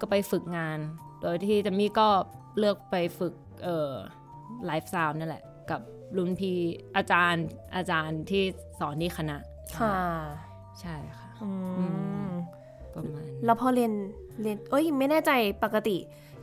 [0.00, 0.78] ก็ไปฝึกงาน
[1.20, 2.08] โดยที่จะมีก็
[2.58, 3.92] เลือกไปฝึก เอ่อ
[4.66, 5.80] ไลฟ์ซาวนั่นแหละ กับ
[6.16, 6.58] รุ่นพี่
[6.96, 8.42] อาจารย์ อาจารย์ที่
[8.78, 9.36] สอนที่คณะ
[9.78, 9.96] ค่ะ
[10.80, 11.84] ใช่ค่ะ อือื
[12.28, 12.30] ม
[12.94, 13.92] ประมาณนั้นแล้วพอเรียน
[14.42, 15.32] เรียน เอ้ย ไม่แน่ใจ
[15.64, 15.96] ปกติ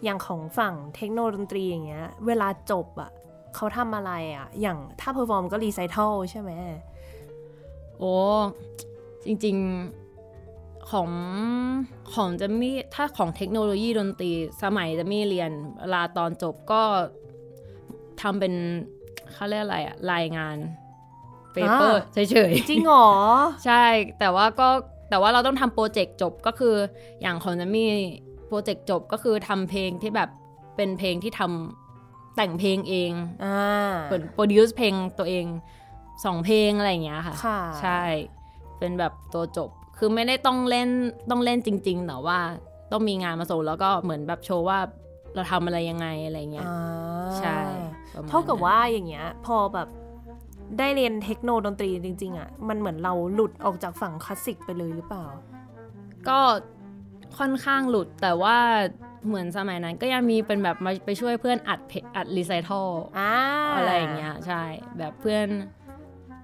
[0.04, 3.12] อย่างของฝั่งเทคโนโลยีดนตรีอย่างเงี้ย เวลาจบอะ
[3.56, 6.52] เขาทำอะไรอะ อย่างถ้า perform ก็ recital ใช่ไหม
[8.00, 8.14] โอ้
[9.28, 11.10] จริงๆของ
[12.14, 14.32] ของจะมีถ้าของเทคโนโลยีดนตรี
[14.64, 16.82] สมัยจะมีเรียนเวลาตอนจบก็
[18.22, 18.54] ทำเป็น
[19.34, 20.58] เขาเรียกอะไรอะรายงาน
[21.54, 22.18] paper เฉ
[22.50, 23.10] ยๆ จริงเหรอ
[23.66, 23.86] ใช่
[24.20, 24.68] แต่ว่าก็
[25.10, 26.76] แต่ว่าเราต้องทำโปรเจกต์จบก็คือ
[27.22, 27.86] อย่างของจะมี
[28.48, 30.30] โปรเจกต์จบก็คือทำเพลงที่แบบ
[30.76, 33.12] เป็นเพลงที่ทำแต่งเพลงเอง
[33.46, 35.46] อ่าเปิดโปรดิวซ์เพลงตัวเอง
[36.26, 38.02] สองเพลงอะไรอย่างเงี้ยค่ะค่ะใช่
[38.80, 40.90] เป็นแบบตัวจบ คือไม่ได้ต้องเล่น
[41.30, 42.40] ต้องเล่นจริง ๆ แต่ว่า
[42.92, 44.80] ต้องมีงานมาส่งแล้วก็เหมือนแบบโชว์ว่า
[45.36, 47.60] เราทำอะไรยังไงอะไรเงี้ยอ่าใช่
[48.14, 49.88] ประมณเท่ากับนั้นว่าอย่างเงี้ย พอแบบ
[50.80, 55.26] ได้เรียนเทคโนฯ ดนตรีจริง ๆอะมันเหมือนเราหลุดออกจากฝั่งคลาสสิกไปเลยหรือเปล่า
[56.28, 56.40] ก็
[57.40, 58.58] ค่อนข้างหลุดแต่ว่า
[59.28, 62.86] เหมือนสมัยนั้นก็ยังมีเป็นแบบมาไปช่วยเพื่อนอัดเพลงอัด recital
[63.20, 63.34] อ่า
[63.76, 64.64] อะไรอย่างเงี้ยใช่
[64.98, 65.48] แบบเพื่อน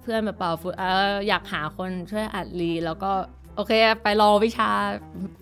[0.04, 3.12] เพื่อนแบบเป่าฟลุตเอออยากหาคนช่วยอัดรีแล้วก็
[3.56, 3.72] โอเค
[4.04, 4.70] ไปรอวิชา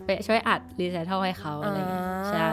[0.06, 2.48] ไปช่วยอัด recital ให้เขาอะไรอย่างเงี้ยใช่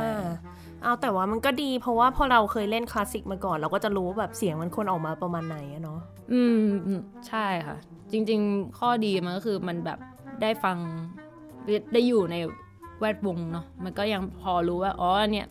[0.83, 6.01] เอาแต่ว่ามันก็ดีเพราะว่าพอเราเคยเล่นคลาสสิกมาก่อน เราก็จะรู้ว่าแบบเสียงมันควรออกมาประมาณไหนอะเนาะ
[6.33, 7.77] อืมอืมใช่ค่ะ
[8.13, 9.99] จริง ๆ ข้อดีมันก็คือมันแบบ
[10.43, 10.79] ได้ฟัง
[11.93, 12.37] ได้อยู่ใน
[13.01, 15.47] แวดวงเนาะมันก็ยังพอรู้ว่า อ๋อเนี่ย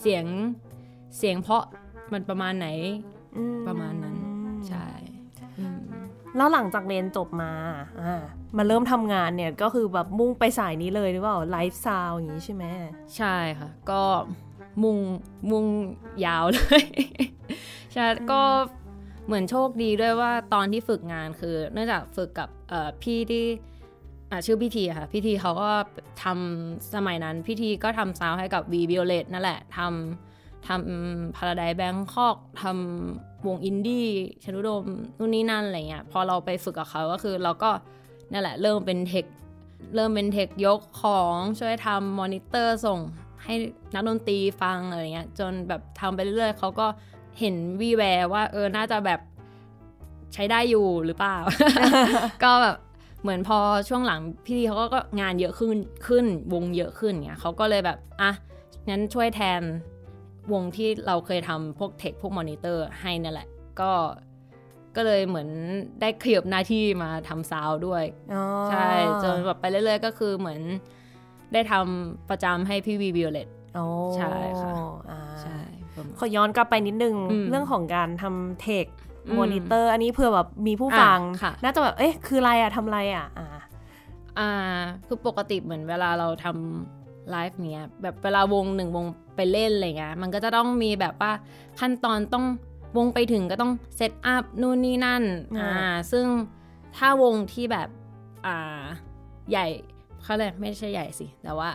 [0.00, 0.24] เสียง
[1.18, 1.62] เสียงเพราะ
[2.12, 2.68] มันประมาณไหน
[3.36, 4.16] อืประมาณนั้น
[4.68, 5.05] ใช่อืม
[6.36, 7.52] แล้วหลังจากเรียนจบมา
[8.00, 8.22] อ่า
[8.56, 12.64] มาเริ่มทำงานเนี่ยก็คือแบบมุ่งไปสายนี้เลยหรือเปล่าไลฟ์ซาวอย่างนี้ใช่ไหม
[13.16, 14.02] ใช่ค่ะ ก็
[14.82, 14.98] มุง
[15.50, 15.64] มุง
[16.24, 16.82] ยาวเลย
[17.92, 18.42] ใช่ก็
[19.26, 23.44] เหมือนโชคดีด้วยว่าตอนที่ฝึกงานคือ เนื่องจากฝึกกับเอ่อพี่ที่
[24.30, 25.70] อะชื่อพี่ดีอะค่ะพี่ดีเขาก็
[26.22, 30.25] ทำสมัยนั้นพี่ดีก็ทำ sound ให้กับ วี Violette นั่นแหละทำ
[30.66, 34.08] ทำ Paradise Bangkok ทำวงอินดี้
[34.44, 34.84] ชนุดม
[35.18, 37.70] นู่นนี่นั่นอะไรเงี้ยพอเราไปฝึกกับเขาก็คือเราก็
[38.32, 39.24] นั่นแหละเริ่มเป็น tech
[39.94, 42.98] เริ่มเป็น tech ยกของช่วยทำมอนิเตอร์ส่ง
[43.42, 43.54] ให้
[43.94, 46.86] นักดนตรีฟังอะไรเงี้ยจนแบบทำไปเรื่อยๆเขาก็
[47.38, 49.20] เห็นวี่แววว่าเออน่าจะแบบ
[50.34, 51.36] ใช้ได้อยู่หรือเปล่า
[52.44, 52.76] ก็แบบ
[53.22, 58.30] เหมือนพอช่วงหลังพี่ดีเขาก็งานเยอะขึ้นขึ้นวงเยอะขึ้นเงี้ยเขาก็เลยแบบอะ
[58.88, 59.62] งั้นช่วยแทน
[60.52, 63.48] วงที่เราเคยทำพวก tech พวกมอนิเตอร์ให้นั่นแหละ
[63.80, 63.92] ก็
[64.96, 65.48] ก็เลยเหมือน
[66.00, 68.04] ได้ขยับหน้าที่มาทำ sound ด้วย
[68.34, 68.88] อ๋อใช่
[69.22, 70.60] จนแบบไปเรื่อยๆก็คือเหมือน
[71.52, 73.84] ได้ทำประจำให้พี่วี Violette โอ้
[74.16, 74.72] ใช่ค่ะ
[75.10, 75.58] อ่าใช่
[75.94, 78.86] ประมาณขอย้อนกลับไปนิดนึงอืมเรื่องของการทำ tech
[79.28, 83.46] อืมมอนิเตอร์อันนี้เผื่อแบบมีผู้ฟังอะค่ะน่าจะแบบ เอ๊ะ คืออะไรอะทำอะไรอะอ่า
[84.38, 84.50] อ่า
[85.06, 86.95] คือปกติเหมือนเวลาเราทำ
[87.30, 91.32] ไลฟ์เนี้ยแบบเวลาวงหนึ่งวงไปเล่นอะไรเงี้ยมันก็จะต้องมีแบบว่า
[91.80, 92.44] ขั้นตอนต้อง
[92.96, 95.24] วงไปถึงก็ต้อง set up นู่นนี่นั่น
[95.58, 96.26] อ่าอ่าซึ่ง
[96.96, 97.88] ถ้าวงที่แบบ
[98.46, 98.82] อ่า
[99.50, 99.66] ใหญ่
[100.22, 101.70] เขาเลยกไม่ใช่ใหญ่สิ แต่ว่า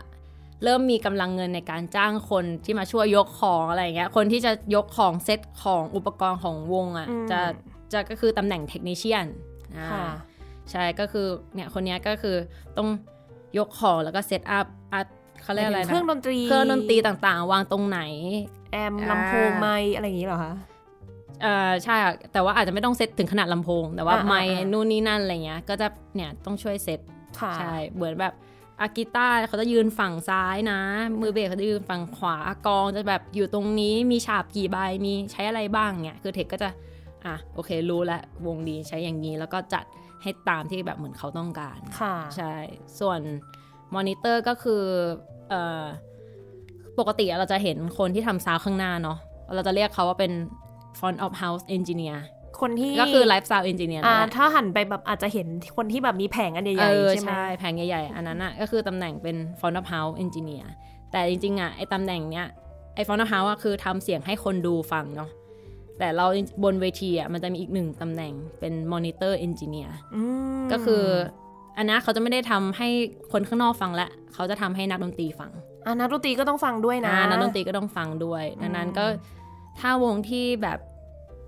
[0.63, 7.39] เริ่มมีกำลังเงินในการจ้างคนที่มาช่วยยกของอะไรเงี้ย คนที่จะยกของเซตของอุปกรณ์ของวงอะ่ะอืมจะ
[7.93, 9.27] จะก็คือตำแหน่งเทคนิชเชียน
[9.77, 10.05] อ่าค่ะ
[10.71, 12.35] ใช่ก็คือเนี่ยคนเนี้ยก็คือ
[12.77, 12.87] ต้อง
[13.57, 15.07] ยกของแล้วก็เซตอัพอัด
[15.43, 17.99] เขาเรียกอะไรนะเครื่องดนตรีเครื่องดนตรีต่างๆ วางตรงไหน
[18.71, 20.53] แอมอ่าลำโพงไมค์อะไรอย่างนี้เหรอคะ
[21.41, 26.99] เอ่อใช่อะแต่ว่าอาจจะไม่ต้องเซตถึงขนาดลำโพง แต่ว่าอ่าไมค์อ่านู่นนี่นั่นอะไรเงี้ยก็จะเนี่ยต้องช่วยเซต
[27.39, 28.33] ค่ะใช่เหมือนแบบ
[28.81, 30.79] อากีตาร์เขาจะยืนฝั่งซ้ายนะ
[31.21, 36.69] มือเบสเขาจะยืนฝั่งขวากลองจะแบบอยู่ตรงนี้มีฉาบกี่ใบมีใช้อะไรบ้างเนี่ยคือ tech ก็จะ
[37.25, 39.85] อะโอเครู้แล้ววงดีใช้อย่างนี้ แล้วก็จัด
[40.21, 42.53] ให้ตามที่แบบเหมือนเขาต้องการค่ะใช่
[42.99, 43.19] ส่วน
[43.95, 45.30] มอนิเตอร์ก็คือเอ่อ
[46.99, 49.17] ปกติเราจะเห็นคนที่ทำซาวด์ข้างหน้าเนาะ
[49.55, 50.31] เราจะเรียกเขาว่าเป็น
[50.99, 52.17] front of house engineer
[52.61, 60.65] คนที่ก็คือ live sound engineer อ่านั่นแหละถ้าหันไปแบบอาจจะเห็นคนที่แบบมีแผงอันใหเอญ่อๆใช่ไหมใช่แผงใหญ่ๆ อันนั้นอะก็คือตำแหน่งเป็น front of house engineer
[61.11, 62.47] แต่จริงๆอะไอ้ตำแหน่งเนี้ย
[62.95, 65.29] ไอ้ front of house อะคือทำเสียงให้คนดูฟังเนาะ
[65.99, 66.25] แต่เรา
[66.63, 70.21] บนเวทีอะมันจะมีอีกหนึ่งตำแหน่งเป็น monitor engineer อื
[70.61, 71.03] มก็คือ
[71.77, 72.87] อันนั้นเขาจะไม่ได้ทำให้
[73.31, 75.51] คนข้างนอกฟังละเขาจะทำให้นักดนตรีฟัง
[75.85, 79.05] อ่านักดนตรีก็ต้องฟังด้วยนะอ่านักดนตรีก็ต้องฟังด้วยดังนั้นก็
[79.79, 80.79] ถ้าวงที่แบบ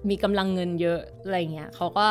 [0.09, 2.07] มีกำลังเงินเยอะอะไรเงี้ยเขาก็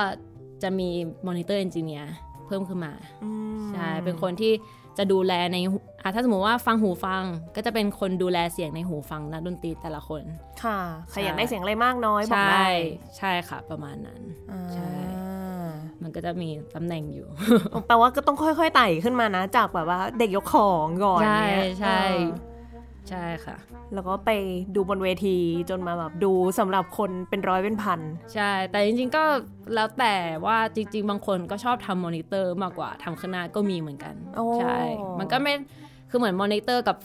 [0.62, 0.88] จะมี
[1.26, 2.12] monitor engineer
[2.46, 2.92] เพิ่มขึ้นมา
[3.24, 3.30] อื
[3.62, 4.52] มใช่เป็นคนที่
[4.98, 7.22] จะดูแลในหูอะถ้าสมมติว่าฟังหูฟัง
[7.56, 10.22] ก็จะเป็นคนดูแลเสียงในหูฟังนักดนตรีแต่ละคน
[10.62, 10.78] ค่ะ
[11.10, 12.70] ใครใช่อยากได้เสียงอะไรมากน้อยบอกใช่ได้
[13.18, 14.90] ใช่ค่ะประมาณนั้นอ่าใช่
[16.02, 17.26] มันก็จะมีตำแหน่งอยู่
[17.86, 22.52] แปลว่าก็ต้องค่อยๆไต่ขึ้นมานะ จากแบบว่าเด็กยกของก่อนใช่เนี่ยใช่เออ
[23.08, 23.56] ใช่ค่ะ
[23.94, 24.30] แล้วก็ไป
[24.74, 25.36] ดูบนเวที
[25.70, 28.00] จนมาแบบดูสำหรับคนเป็นร้อยเป็นพัน
[28.34, 29.22] ใช่ แต่จริงๆก็
[29.74, 30.14] แล้วแต่
[30.46, 34.76] ว่าจริง ๆ บางคนก็ชอบทำมอนิเตอร์มากกว่าทำข้างหน้าก็มีเหมือนกันโอ้ใช่
[35.18, 35.52] มันก็ไม่
[36.10, 36.96] คือเหมือนมอนิเตอร์กับ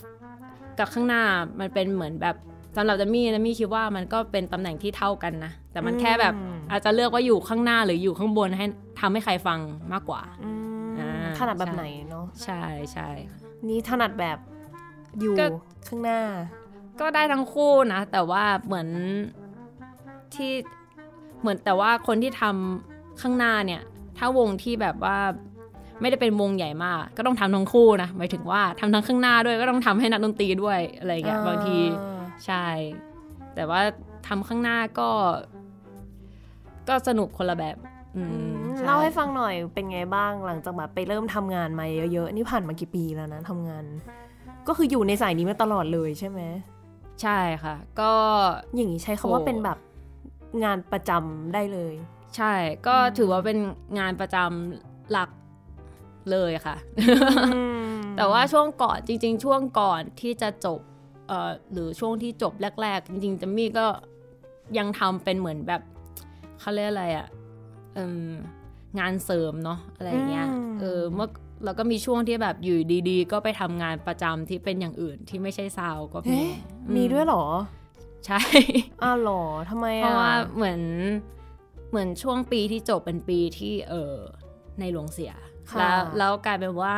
[0.80, 1.23] กับข้างหน้า
[1.60, 2.36] มันเป็นเหมือนแบบ
[2.76, 6.33] สำหรับจะมี่นะมี่คิดว่ามันก็เป็นตำแหน่งที่เท่ากันนะ แต่มันแค่แบบ
[6.71, 8.65] อาจจะเลือกว่าอยู่ข้างหน้าหรืออยู่ข้างบนให้
[8.99, 9.59] ทำให้ใครฟัง
[9.93, 10.51] มากกว่าอื
[10.87, 12.61] มอ่าถนัดแบบใช่ไหนเนาะใช่
[12.93, 14.37] ใช่ค่ะนี่ถนัดแบบ
[15.19, 15.45] อยู่ก็
[15.87, 16.21] ข้างหน้า
[16.99, 18.87] ก็ได้ทั้งคู่นะ แต่ว่าเหมือน
[20.35, 20.51] ที่
[21.41, 23.81] เหมือนแต่ว่าคนที่ทำข้างหน้าเนี่ย
[24.17, 25.17] ถ้าวงที่แบบว่า
[26.01, 31.79] ไม่ได้เป็นวงใหญ่มาก ก็ต้องทำทั้งคู่นะหมายถึงว่าทำทั้งข้างหน้าด้วยก็ต้องทำให้นักดนตรีด้วยอะไรอย่างเงี้ยอ่าบางที
[32.45, 32.65] ใช่
[33.55, 33.81] แต่ว่า
[34.27, 35.09] ทำข้างหน้าก็
[36.89, 37.78] ก็สนุกคนละแบบ
[38.17, 43.84] อือืมมช่เล่าให้ฟังหน่อยเป็นไงบ้างหลังจากแบบไปเริ่มทำงานมาเยอะๆนี่ผ่านมากี่ปีแล้วนะทำงาน
[44.67, 46.41] ก็คืออยู่ในสายนี้มาตลอดเลยใช่ไหม
[47.21, 48.12] ใช่ค่ะ ก็
[48.76, 49.78] อย่างนี้ใช้คำว่าโอ้เป็นแบบ
[50.63, 51.93] งานประจำได้เลย
[52.36, 52.54] ใช่
[52.88, 53.58] ก็ถือว่าเป็น
[54.00, 55.30] งานประจำหลัก
[56.32, 56.76] เลยค่ะ
[58.17, 60.80] แต่ว่าช่วงก่อนจริง ๆ ช่วงก่อนที่จะจบ
[61.28, 63.86] เอ่อหรือช่วงที่จบแรก ๆ จริง ๆจัมมี่ก็
[64.78, 65.82] ยังทำเป็นเหมือนแบบ
[66.60, 67.28] เขาเรียกอะไรอะ่ะ
[67.93, 68.17] เอิ่ม
[69.00, 71.30] งานเสริมเนาะอะไรอย่างเงี้ยอืมเออเมื่อ
[71.65, 72.78] แล้วก็มีช่วงที่แบบอยู่
[73.10, 76.50] ดีๆ ก็ไปทำงานประจำที่เป็นอย่างอื่นที่ไม่ใช่ซาวก็มีเอ๊ะ
[76.89, 77.46] อืมีด้วยเหรอ
[78.26, 78.39] ใช่
[79.04, 80.82] อ้าวเหรอทำไมเพอะราะว่าเหมือน
[81.89, 84.15] เหมือนช่วงปีที่จบเป็นปีที่เออ
[84.80, 85.34] ในหลวงเสีย
[85.72, 86.96] ค่ะแล้วแล้วกลายเป็นว่า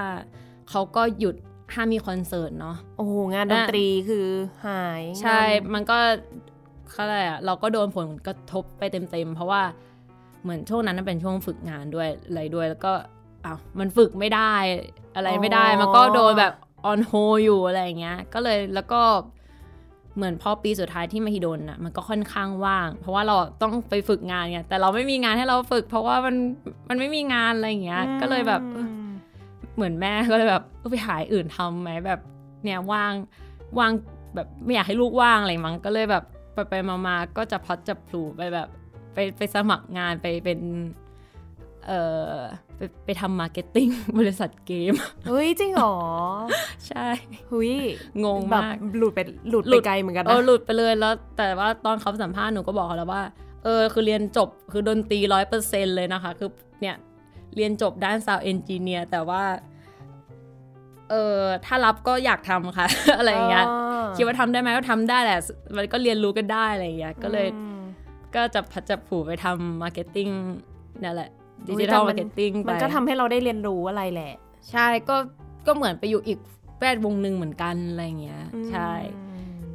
[0.70, 1.36] เขาก็หยุด
[1.74, 4.28] ห้ามมีคอนเสิร์ตเนาะโอ้โหงานดนตรีคือ
[4.68, 5.98] หาย ใช่งานมันก็
[6.59, 6.59] เขา
[7.02, 9.62] อะไรอะเราก็โดนผลกระทบไปเต็มๆ เพราะว่า
[10.44, 12.92] เหมือนช่วงนั้นมันเป็นช่วงฝึกงานด้วยอะไรด้วย แล้วก็
[13.46, 14.54] อ้าวมันฝึกไม่ได้
[15.16, 16.54] อะไรไม่ได้ มันก็โดนแบบ
[16.86, 17.12] ออนโฮ
[17.44, 19.02] อยู่อะไรอย่างเงี้ย ก็เลยแล้วก็
[20.16, 26.36] เหมือนพอปีสุดท้ายที่มหิดลอะมันก็ค่อนข้างว่าง เพราะว่าเราต้องไปฝึกงานไงแต่เราไม่มีงานให้เราฝึก เพราะว่ามัน
[26.90, 28.88] มันไม่มีงานอะไรอย่างเงี้ย ก็เลยแบบเออ
[29.76, 32.20] เหมือนแม่ก็เลยแบบเออไปหาอื่นทำไหมแบบ
[32.64, 33.14] เนี่ยว่าง
[33.80, 33.92] ว่าง
[34.36, 36.24] แบบไม่อยากให้ลูกว่างอะไรมั้งก็เลยแบบ
[36.70, 38.68] ไปไปๆมาๆก็จับพลัดจับผลูไปแบบ
[39.14, 40.60] ไปไปสมัครงานไปเป็น
[41.86, 42.00] เอ่
[42.32, 42.36] อ
[42.76, 43.88] ไปไปทำ marketing
[44.20, 44.94] บริษัทเกม
[45.28, 45.96] เฮ้ยจริงเหรอ
[46.88, 47.08] ใช่
[47.52, 47.74] หุย
[48.26, 49.20] งงแบบมากหลุดไป
[49.50, 53.24] หลุดหลุดไปดไกลเหมือนกันเอนะอหลุดไปเลยแล้ว แต่ว่าตอนเขาสัมภาษณ์หนูก็บอกเขาแล้วว่า
[53.64, 56.50] เออ คือเรียนจบคือดนตรีร้อยเปอร์เซ็นเลยนะคะ คือ
[56.82, 56.96] เนี่ย
[57.56, 59.42] เรียนจบด้าน sound engineer แต่ว่า
[61.10, 63.66] เออถ้ารับก็อยากทำค่ะ อะไรอย่างเงี้ย
[64.16, 65.40] คิดว่าทำได้ไหมก็ทำได้แหละ
[65.78, 67.82] มันก็เรียนรู้กันได้อะไรอย่างเงี้ยก็เลยอืม
[68.36, 70.28] ก็จับพลัดจับผลูไปทำ marketing
[71.04, 71.30] นั่นแหละ
[71.66, 74.34] ดิอุ๊จิยทัลแต่มาร์เก็ตติ้งมันก็ทำให้เราได้เรียนรู้อะไรแหละ
[74.72, 75.16] ใช่ก็
[75.68, 76.40] ก็เหมือนไปอยู่อีก
[76.80, 78.92] แวดวงหนึ่งเหมือนกันอะไรอย่างเงี้ยใช่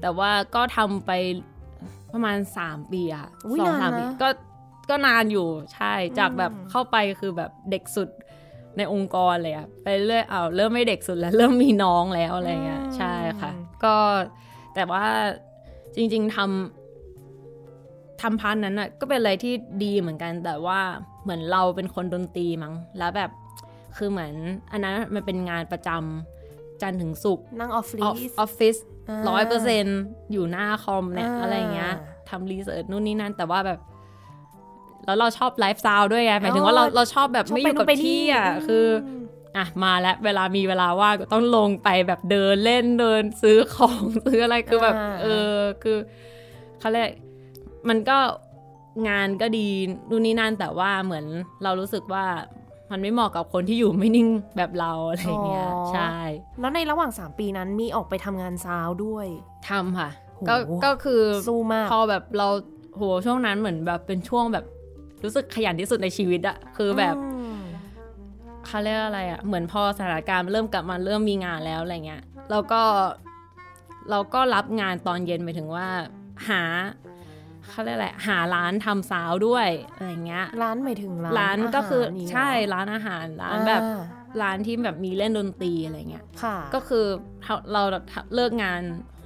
[0.01, 1.11] แต่ว่าก็ทำไป
[2.13, 4.29] ประมาณ 3 ปีอะอุ๊ยสองนานสามนะปีก็
[4.91, 8.09] ก็นานอยู่ใช่จากแบบอืมเข้าไปคือแบบเด็กสุด
[8.77, 13.53] ในองค์กรเลยอะไปเรื่อยเอาวเริ่มไม่เด็กสุดแล้ว เริ่มมีน้องแล้วอะไรเงี้ยใช่ค่ะ
[13.85, 13.97] ก็
[14.75, 15.05] แต่ว่า
[15.97, 19.53] จริง ๆทำทำพาร์ทนั้นอะก็เป็นอะไรที่
[19.85, 20.81] ดีเหมือนกัน แต่ว่า
[21.23, 23.31] เหมือนเราเป็นคนดนตรีมั้งแล้วแบบ
[23.97, 24.33] คือเหมือน
[24.73, 29.85] อันนั้นมันเป็นงานประจำจันทร์ถึงศุกร์นั่งออฟฟิออฟศออฟฟิศาร้อยเปอร์เซ็น
[30.33, 31.93] อยู่หน้าคอมเนี่ยอ่าอะไรอย่างเงี้ย
[32.29, 33.79] ทำ research นู่นนี่นั่น แต่ว่าแบบ
[35.07, 38.87] แล้วเราชอบไลฟ์สไตล์ด้วยไงหมายถึงว่าเราเราชอบแบบชอบไม่อยู่กับไปนู่นไปนี่ที่อะอืมคือ
[39.57, 45.97] อะมาแล้วเวลามีเวลาว่างก็ต้องลงไปแบบเดินเล่นเดินซื้อของซื้ออะไรคือแบบอ่าเออคือ
[46.79, 47.09] เขาเรียก
[47.89, 48.19] มันก็
[49.09, 49.67] งานก็ดี
[50.11, 51.25] นู่นนี่นั่นแต่ว่าเหมือน
[51.63, 52.27] เรารู้สึกว่า
[52.91, 56.17] มันไม่เหมาะกับคนที่อยู่ไม่นิ่งแบบเราอะไรอย่างเงี้ยใช่
[56.61, 59.27] แล้วในระหว่าง 3 ปีนั้นมีออกไปทำงานซาวด์ด้วย
[59.69, 62.49] ทำค่ะโหก็ก็คือสู้มากพอแบบเรา
[62.97, 64.65] โหช่วงนั้นเหมือนแบบเป็นช่วงแบบ
[65.25, 67.61] รู้สึกขยันที่สุดในชีวิตอะคือแบบอืม
[68.67, 72.83] เขาเรียกอะไรอะเหมือนพอสถานการณ์เริ่มกลับมาเริ่มมีงานแล้วอะไรเงี้ยแล้วก็
[74.11, 75.87] เราก็รับงานตอนเย็นไปถึงว่า
[76.49, 76.63] หา
[77.69, 84.01] เขาเรียกอะไรหาร้านทำซาวด้วยอะไรเงี้ย ร้านหมายถึงร้านร้านก็คืออาหารนี่เหรใช่ร้านอาหารร้านแบบอ่า
[84.43, 87.05] ร้านที่แบบมีเล่นดนตรีอะไรเงี้ยค่ะก็คือ
[87.45, 87.83] เราเรา
[88.35, 88.81] เลิกงาน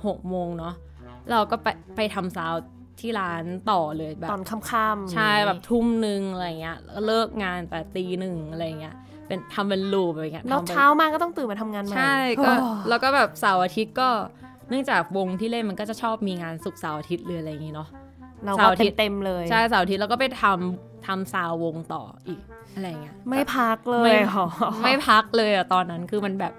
[0.06, 0.74] หกโมงเนาะ
[1.30, 2.60] เราก็ไปไปทำซาวด์
[3.00, 8.94] ที่ร้านต่อเลยแบบตอนค่ำๆใช่แบบทุ่มหนึ่งอะไรเงี้ยแล้วก็เลิกงานแต่ตีหนึ่งอะไรเงี้ย
[9.26, 14.08] เป็นทำเป็นลูปอะไรเงี้ยแล้วทำไปเช้ามาก็ต้องตื่นมาทำงานใหม่ใช่ก็โอ้แล้วก็แบบเสาร์อาทิตย์ก็
[14.68, 17.88] เนื่องจากวงที่เล่นมันก็จะชอบมีงานศุกร์เสาร์อาทิตย์หรืออะไรอย่างงี้เนาะ
[18.44, 22.40] เราเสาก็ร์อาทิตย์เต็มๆเลยใช่เสาร์อาทิตย์แล้วก็ไปทำทำซาววงต่ออีก
[22.74, 24.46] อะไรเงี้ยไม่พักเลไม่ยหรอ
[24.82, 26.52] ไม่พักเลยอะตอนนั้นคือมันแบบ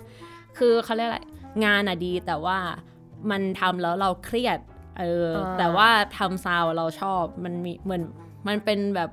[0.58, 1.22] คือเขาเรียกอะไร
[1.66, 2.58] งานอะดีแต่ว่า
[3.32, 4.58] มันทำแล้วเราเครียด
[5.00, 8.04] เอออาแต่ว่าทำซาวเราชอบมันมีเหมือน
[8.48, 9.10] มันเป็นแบบ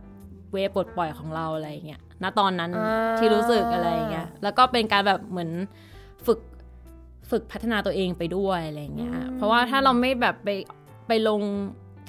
[0.52, 5.50] เวย์ปลดปล่อยของเราอะไรอย่างเงี้ยณตอนนั้นอ่าที่รู้สึกอะไรอย่างเงี้ยแล้วก็เป็นการแบบเหมือน
[6.26, 6.38] ฝึก
[7.30, 10.48] ฝึกพัฒนาตัวเองไปด้วยอะไรอย่างเงี้ยเพราะว่าถ้าเราไม่แบบไป
[11.08, 11.42] ไปลง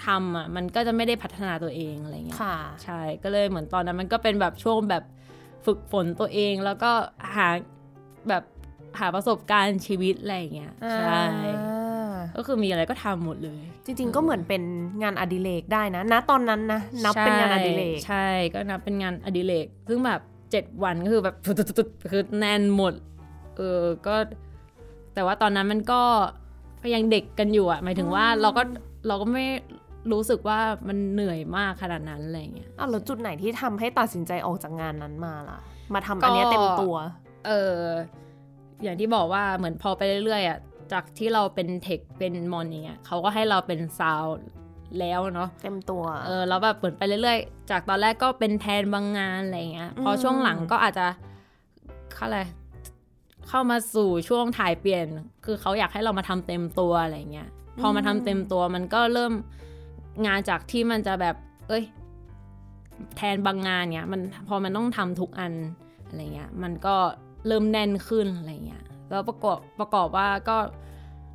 [0.05, 5.03] ทำอะมันก็จะไม่ได้พัฒนาตัวเองอะไรเงี้ยค่ะใช่ก็เลยเหมือนตอนนั้นมันก็เป็นแบบช่วงแบบ
[5.65, 6.91] ฝึกฝนตัวเองแล้วก็
[7.35, 7.47] หา
[8.29, 8.43] แบบ
[8.99, 11.21] หาประสบการณ์ชีวิตอะไรอย่างเงี้ยใช่
[11.57, 11.76] อ่า
[12.37, 14.63] ก็คือมีอะไรก็ทำหมดเลย จริง ๆ ก็เหมือนเป็น
[15.03, 20.21] งานอดิเรกได้นะณตอนนั้นนะนับเป็นงานอดิเรกใช่ก็นับเป็นงานอดิเรกซึ่งแบบ
[20.51, 22.93] เจ็ดวันก็คือแบบตุ๊ดๆๆคือแน่นหมด
[23.57, 24.15] เออก็
[25.13, 26.01] แต่ว่าตอนนั้นมันก็
[26.81, 28.63] ก็ยังเด็กกันอยู่อะหมายถึงว่าเราก็
[29.07, 29.45] เราก็ไม่
[30.11, 35.59] รู้สึกว่ามันเหนื่อยมากขนาดนั้นอะไรอย่างเงี้ยอ้าวแล้วจุดไหนที่ทำให้ตัดสินใจออกจากงานนั้นมาล่ะ
[35.93, 36.95] มาทำอันเนี้ยก็เต็มตัว
[37.47, 37.81] เออ
[38.83, 40.57] อย่างที่บอกว่าเหมือนพอไปเรื่อยๆอะ
[40.93, 44.35] จากที่เราเป็นเทคเป็นมอนอย่างเงี้ยเขาก็ให้เราเป็นซาวด์
[44.99, 51.07] แล้วเนาะเต็มตัว เออแล้วแบบเปิดไปเรื่อยๆ จากตอนแรกก็เป็นแทนบางงานอะไรเงี้ยพออืมช่วงหลังก็อาจจะ
[52.13, 52.39] เขาอะไร
[53.47, 55.05] เข้ามาสู่ช่วงถ่ายเปลี่ยน
[55.45, 59.33] คือเขาอยากให้เรามาทำเต็มตัวอะไรเงี้ยพอมาทำเต็มตัวมันก็เริ่ม
[60.25, 61.35] งานจากที่มันจะแบบ
[61.67, 61.83] เอ้ย
[63.17, 65.53] แทนบางงานเนี้ยมันพอมันต้องทำทุกอัน
[66.07, 66.95] อะไรเงี้ยมันก็
[67.47, 70.57] เริ่มแน่นขึ้นอะไรเงี้ย แล้วประกอบประกอบว่าก็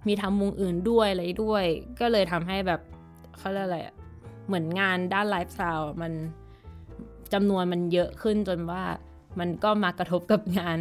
[0.08, 1.64] มีทำวงอื่นด้วยอะไรด้วย
[2.00, 2.80] ก็เลยทำให้แบบ
[3.38, 3.94] เขาเรียกอะไรอะ
[4.46, 6.12] เหมือนงานด้านไลฟ์สไตล์มัน
[7.32, 8.82] จำนวนมันเยอะขึ้นจนว่า
[9.40, 10.78] มันก็มากระทบกับงาน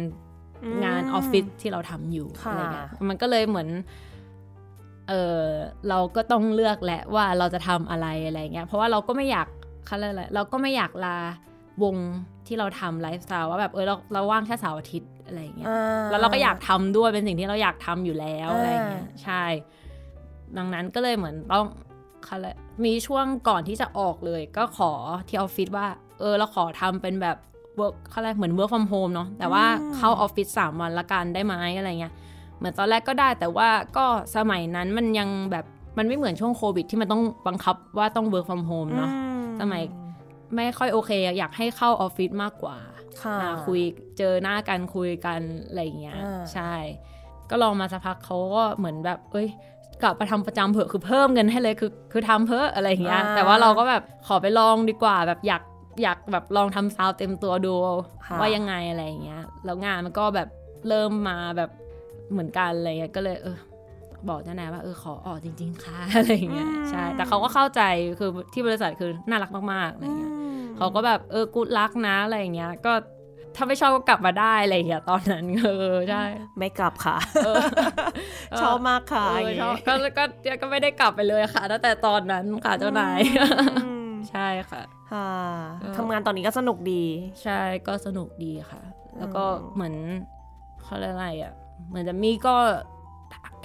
[0.64, 3.68] อืมงานออฟฟิศที่เราทำอยู่ค่ะอะไรเงี้ยมันก็เลยเหมือน
[5.08, 5.42] เออ
[5.88, 9.48] เราก็ต้องเลือกแหละว่าเราจะทำอะไรอะไรเงี้ยเพราะว่าเราก็ไม่อยาก
[9.86, 11.16] เขาเรียกอะไรเราก็ไม่อยากลา
[11.82, 11.96] วง
[12.46, 15.76] ที่เราทำไลฟ์สไตล์ว่าแบบเออเราเราว่างแค่เสาร์อาทิตย์ อะไรอย่างเงี้ยอ่
[16.10, 19.44] แล้วเราก็อยากทำด้วยเป็นสิ่งที่เราอยากทำอยู่แล้วอ่าอะไรเงี้ยใช่
[20.56, 21.66] ดังนั้นก็เลยเหมือนต้อง
[22.24, 24.92] เขาเรียกมีช่วงก่อนที่จะออกเลย ก็ขอ
[25.28, 25.86] ที่ออฟฟิศว่า
[26.20, 27.36] เออเราขอทำเป็นแบบ
[27.80, 29.64] work เขาเรียกเหมือน work from home เนาะแต่ว่า
[29.96, 32.14] เข้าออฟฟิศสามวันละกันได้ไหมอะไรเงี้ย
[32.58, 34.04] เหมือนตอนแรกก็ได้แต่ว่าก็
[34.36, 35.64] สมัยนั้นมันยังแบบ
[35.98, 39.18] มันไม่เหมือนช่วงโควิด ที่มันต้องบังคับว่าต้อง work from home เนาะอื
[39.60, 39.82] สมัย
[40.54, 42.76] ไม่ค่อยโอเคอะอยากให้เข้าออฟฟิศมากกว่า
[43.22, 43.80] ค่ะอ่าคุย
[44.18, 46.72] เจอหน้ากันคุยกันอะไรอย่างเงี้ยอ่าใช่
[47.50, 49.48] ก็ลองมาสักพักเขาก็เหมือนแบบ เอ้ย
[50.02, 55.62] กลับมาทำประจำเถอะคือเพิ่มเงินให้เลยคือคือทำเพิ่อะไรอย่างเงี้ยแต่ว่าเราก็แบบขอไปลองดีกว่าแบบอยาก
[56.02, 57.74] อยากแบบลองทำซาวด์เต็มตัวดู
[58.26, 60.48] ค่ะว่ายังไงอะไรอย่างเงี้ยแล้วงานมันก็แบบ
[60.88, 61.70] เริ่มมาแบบ
[62.32, 63.58] เหมือนกันอะไรเงี้ยก็เลยเออ
[64.28, 67.82] บอกเจ้านายว่าเออขอออกจริง ๆค่ะอะไรอย่างเงี้ยใช่แต่เขาก็เข้าใจ
[68.18, 72.92] คือที่บริษัทคือน่ารักมากๆอะไรเงี้ยอืมเขาก็แบบเออกูรักนะอะไรอย่างเงี้ยก็
[73.56, 76.24] ถ้าไม่ชอบก็กลับมาได้อะไรอย่างเงี้ยตอนนั้นเออใช่
[76.58, 77.64] ไม่กลับค่ะเออ
[78.62, 80.24] ชอบมากค่ะเอออย่างชงี้อบก็ก็
[80.62, 83.20] ก็ไม่ได้กลับไปเลยค่ะตั้งแต่ตอนนั้นค่ะเจ้านาย
[83.84, 85.30] อืมใช่ค่ะค่ะ
[85.80, 87.04] เออทำงานตอนนี้ก็สนุกดี
[87.42, 88.82] ใช่ก็สนุกดีค่ะ
[89.18, 89.94] แล้วก็อืมเหมือน
[90.82, 91.52] เขาเรียกอะไรอะ
[91.88, 92.56] เหมือนจะมีก็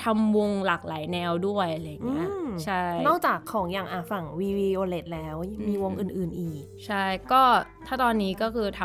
[0.04, 5.36] ทำวงหลากหลายแนวด้วยอะไรอย่างเงี้ยอืมใช่ นอกจากของอย่างอะฝั่ง วี Violette แล้ว
[5.68, 7.41] มีวงอืมอื่น ๆ อีก ใช่ ก็
[7.88, 8.82] ถ้าตอนนี้ก็คือท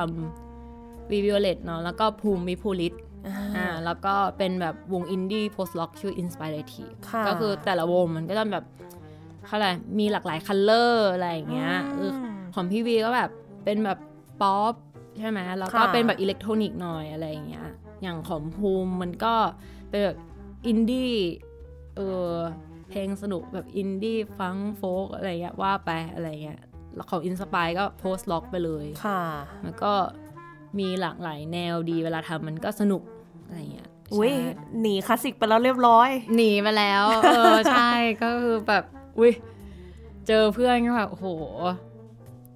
[0.55, 2.95] ำวี Violette เนาะแล้วก็ภูมิวิภูริศ
[3.57, 8.65] อ่าแล้วก็เป็นแบบวงอินดี้ post-rock ชื่อ Inspirative ค่ะก็คือแต่ละวงมันก็จะแบบ
[9.47, 12.13] เขาอะไรมีหลากหลาย color อะไรอย่างเงี้ยเออ
[12.55, 13.31] ของพี่วีก็แบบ
[13.65, 13.99] เป็นแบบ
[14.43, 14.75] ป๊อป
[15.19, 17.69] ใช่ไหมแล้วก็ค่ะเป็นแบบอิเล็กทรอนิกส์หน่อยอะไรอย่างเงี้ย
[18.03, 19.35] อย่างของภูมิมันก็
[19.91, 20.19] เป็นแบบ
[20.67, 21.15] อินดี้
[21.97, 22.01] เอ
[22.31, 22.35] อ
[22.89, 26.61] เพลงสนุกแบบอินดี้ funk folk อะไรเงี้ยว่าไปอะไรเงี้ย
[26.95, 29.23] แล้วของ Inspi ก็ post-rock ไปเลยค่ะ
[29.65, 29.93] แล้วก็
[30.79, 33.03] มีหลากหลายแนวดีเวลาทำมันก็สนุก
[33.45, 37.91] อะไรเงี้ยอุ้ยใช่หนีคลาสสิกไปแล้วเรียบร้อย หนีไปแล้ว เออ ใช่
[38.23, 38.85] ก็คือแบบ
[39.19, 39.33] อุ้ย
[40.27, 41.27] เจอเพื่อนก็แบบโอ้โห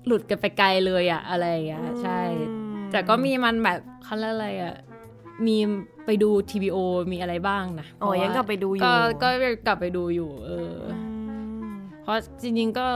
[0.06, 2.20] หลุดกันไปไกลเลยอะอะไรอย่างเงี้ยใช่
[2.92, 4.76] แต่ก็มีมันแบบเขาเรียกอะไรอะ
[5.46, 5.56] มี
[6.06, 6.76] ไปดู TVO
[7.12, 9.28] มีอะไรบ้างนะอ๋อเพราะว่ายังกลับไปดูอยู่ ก็ก็
[9.66, 10.98] กลับไปดูอยู่ เออออื
[11.66, 11.68] ม
[12.02, 12.86] เพราะจริงๆก็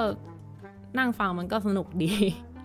[0.99, 2.13] นั่งฟังมันก็สนุกดี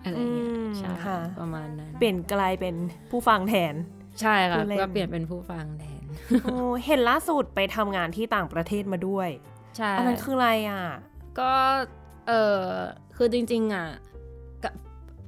[0.02, 2.74] อะไรอย่างเงี้ยอืมใช่ค่ะประมาณนั้น เปลี่ยนกลายเป็น
[3.10, 3.74] ผู้ฟังแทน
[4.20, 6.04] ใช่ค่ะผู้เล่นก็เปลี่ยนเป็นผู้ฟังแทน
[6.42, 6.56] โอ้
[6.86, 9.28] เห็นล่าสุดไปทำงานที่ต่างประเทศมาด้วย
[9.76, 10.82] ใช่อันนั้นคืออะไรอะ
[11.38, 11.50] ก็
[12.28, 12.62] เออ
[13.16, 13.86] คือจริง ๆ อะ
[14.64, 14.72] กะ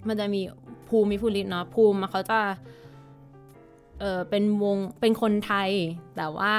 [0.09, 0.41] มันจะมี
[0.89, 2.41] ภูมิภูริตเนาะภูมิอะเขาจะ
[4.01, 5.71] เออเป็นวงเป็นคนไทย
[6.17, 6.53] แต่ว่า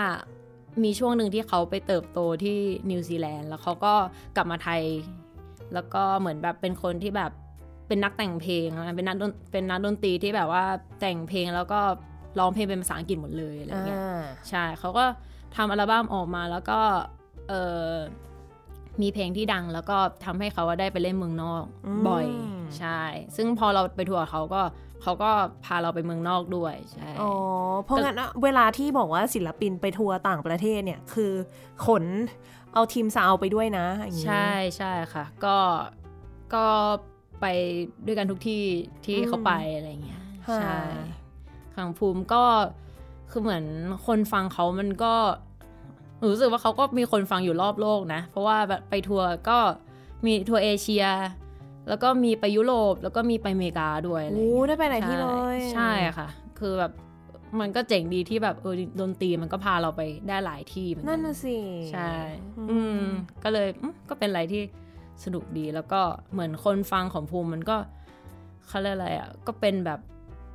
[0.84, 2.58] มีช่วงหนึ่งที่เขาไปเติบโตที่
[2.90, 3.94] นิวซีแลนด์แล้วเขาก็
[4.36, 4.84] กลับมาไทย
[5.74, 7.32] แล้วก็เหมือนแบบเป็นคนที่แบบ
[7.88, 10.64] เป็นนักแต่งเพลงนะเป็นนักดนเป็นนักดนตรีที่แบบว่า
[11.00, 11.80] แต่งเพลงแล้วก็
[12.40, 15.06] ร้องเพลงเป็นภาษาอังกฤษหมดเลยอะไรเงี้ยอ่าใช่เขาก็
[15.56, 16.80] ทำอัลบั้มออกมาแล้วก็
[17.50, 17.54] เอ
[17.88, 17.92] อ
[19.02, 22.28] มีเพลงที่ดังแล้วก็ทำให้เขาได้ไปเล่นเมืองนอกอืมบ่อย
[22.80, 23.02] ใช่
[23.36, 24.62] ซึ่งพอเราไปทัวร์เขาก็
[25.02, 25.30] เขาก็
[25.66, 27.32] พาเราไปเมืองนอกด้วยใช่อ๋อ
[27.84, 31.34] เพราะงั้นอะเวลาที่บอกว่าศิลปินไปทัวร์ต่างประเทศเนี่ยคือ
[31.86, 32.04] ขน
[32.74, 35.58] เอาทีมซาวไปด้วยนะอย่างงี้ใช่ใช่ค่ะ ก็
[36.56, 36.66] ก็
[37.42, 37.46] ไป
[38.06, 38.64] ด้วยกันทุกที่
[39.06, 40.80] ที่อืมเขาไปอะไรเงี้ยค่ะใช่
[41.76, 42.44] ขังภูมิก็
[43.32, 43.66] คือเหมือน
[44.08, 45.14] คนฟังเขามันก็
[46.18, 49.58] หนูรู้สึกว่าเขาก็มีคนฟังอยู่รอบโลกนะ เพราะว่าแบบไปทัวร์ก็
[50.26, 51.06] มีทัวร์เอเชีย
[51.90, 55.26] แล้วก็มีไปยุโรปแล้วก็มีไปอเมริกาด้วยอะไรโอ้เงี้ยได้ไปหลายที่เล
[55.56, 56.28] ยใช่ใช่ค่ะ
[56.60, 56.92] คือแบบ
[57.60, 61.58] มันก็เจ๋งดีที่แบบเออดนตรีมันก็พาเราไปได้หลายที่เหมือนกันั่นน่ะสิ
[61.92, 62.12] ใช่
[62.58, 63.04] อืมอืม
[63.44, 64.62] ก็เลยอืมก็เป็นอะไรที่
[65.24, 67.78] สนุกดีแล้วก็เหมือนคนฟังของภูมิมันก็
[68.68, 70.00] เขาเรียกอะไรอะก็เป็นแบบ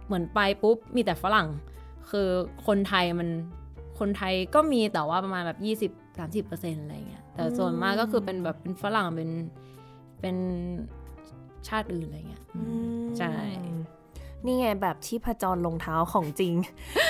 [0.07, 1.49] เหมือนไปปุ๊บมีแต่ฝรั่ง
[2.11, 2.29] คือ
[2.67, 3.29] คนไทยมัน
[3.99, 9.31] คนไทยก็มีแต่ว่าประมาณแบบยี่สิบสามสิบเปอร์เซ็นต์อะไรเงี้ยแต่ส่วนมากก็คือเป็นแบบเป็นฝรั่งเป็น
[10.21, 10.37] เป็น
[11.69, 12.63] ชาติอื่นอะไรเงี้ยอื
[13.05, 13.33] มใช่
[14.47, 16.55] นี่ไงแบบที่ผจรลงเท้าของจริง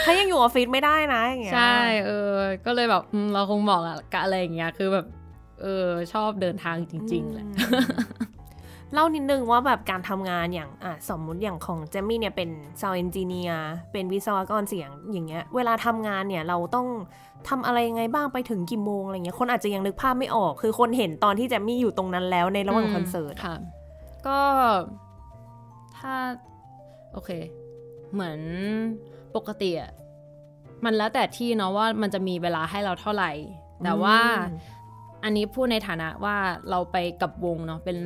[0.04, 2.32] ถ้ายังอยู่ออฟฟิศไม่ได้นะอย่างเงี้ยใช่เออ
[2.66, 5.06] ก็เลยแบบอืมเราคงบอกอะกะอะไรอย่างเงี้ยคือแบบ
[5.62, 7.84] เออชอบเดินทางจริงๆแหละอืม
[8.94, 12.50] เล่านิดนึงว่าแบบการทำงานอย่างอะสมมุติอย่างของเจมมี่เนี่ยเป็น
[12.80, 16.86] sound engineer เป็นวิศวกรเสียงอย่างเงี้ย เวลาทำงานเนี่ยเราต้อง
[17.48, 23.54] ทำอะไรยังไงบ้างไปถึงกี่โมงอะไรเงี้ยคนอาจจะยังนึกภาพไม่ออก คือคนเห็นตอนที่เจมมี่อยู่ตรงนั้นแล้วในระหว่างคอนเสิร์ตค่ะ
[24.26, 24.40] ก็
[25.98, 26.14] ถ้า
[27.12, 27.30] โอเค
[28.12, 28.38] เหมือน
[29.36, 29.90] ปกติอะ
[30.84, 33.30] มันแล้วแต่ที่เนาะว่ามันจะมีเวลาให้เราเท่าไหร่
[33.84, 34.18] แต่ว่า
[34.50, 34.82] อืม
[35.24, 36.36] อันนี้พูดในฐานะว่า
[36.70, 37.98] เราไปกับวงเนาะเป็น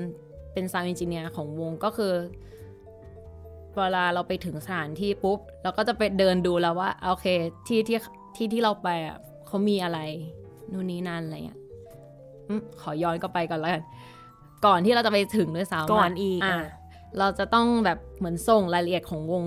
[0.52, 2.12] เป็น sound engineer ของวงก็คือ
[3.74, 7.26] เวลาเราไปถึงสถานที่ปุ๊บ เราก็จะไปเดินดูแล้วว่าโอเค
[7.66, 7.98] ที่ที่
[8.36, 9.98] ที่ที่เราไปอะเขามีอะไร
[10.72, 11.60] นู่นนี่นั่นอะไรเงี้ย
[12.48, 13.82] อมขอย้อนกลับไปก่อนแล้วกัน
[14.66, 16.62] ก่อนที่เราจะไปถึงด้วยซ้ำะก่อนอีกอะอะ
[17.18, 19.44] เราจะต้องแบบเหมือนส่งรายละเอียดของวง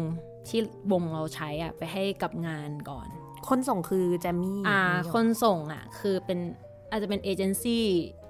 [0.47, 0.59] ที่
[0.91, 3.07] วงเราใช้อะไปให้กับงานก่อน
[3.47, 6.39] คนส่งคือเจมมี่อ่าอย่างนี้หรอคนส่งอะ คือเป็น
[6.91, 7.85] อาจจะเป็นเอเจนซี่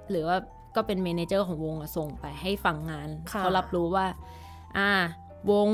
[0.10, 0.38] หรือว่า
[0.76, 4.06] ก็เป็น manager ของวงอะส่งไปให้ฝั่งงานค่ะเขารับรู้ว่า
[4.78, 4.90] อ่า
[5.52, 5.70] วง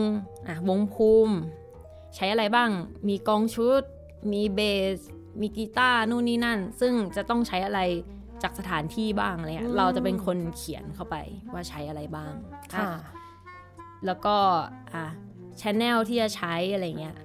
[0.47, 1.35] อะวงภูมิ
[2.15, 2.69] ใช้อะไรบ้าง
[3.07, 3.81] มีกลองชุด
[4.31, 4.59] มีเบ
[4.95, 4.97] ส
[5.41, 7.79] มีกีตาร์นู่นนี่นั่น ซึ่งจะต้องใช้อะไร
[8.43, 11.15] จากสถานที่บ้างอะไรเงี้ยเราจะเป็นคนเขียนเข้าไป
[11.53, 12.33] ว่าใช้อะไรบ้าง
[12.73, 12.99] ค่ะอะ
[14.05, 14.35] แล้วก็
[14.93, 15.05] อะ
[15.61, 17.15] channel ที่จะใช้อะไรเงี้ย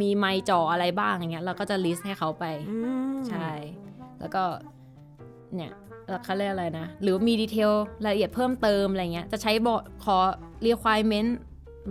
[0.00, 2.78] มีไมค์จ่ออะไรบ้างอย่างเงี้ยเราก็จะ list ให้เขาไปอื
[3.14, 3.50] มใช่
[4.20, 4.42] แล้วก็
[5.54, 5.72] เนี่ย
[6.08, 7.72] แล้วเขาเรียกอะไรนะ หรือมี detail
[8.04, 10.18] รายละเอียดเพิ่มเติมอะไรเงี้ยจะใช้บอร์ดขอ
[10.66, 11.30] requirement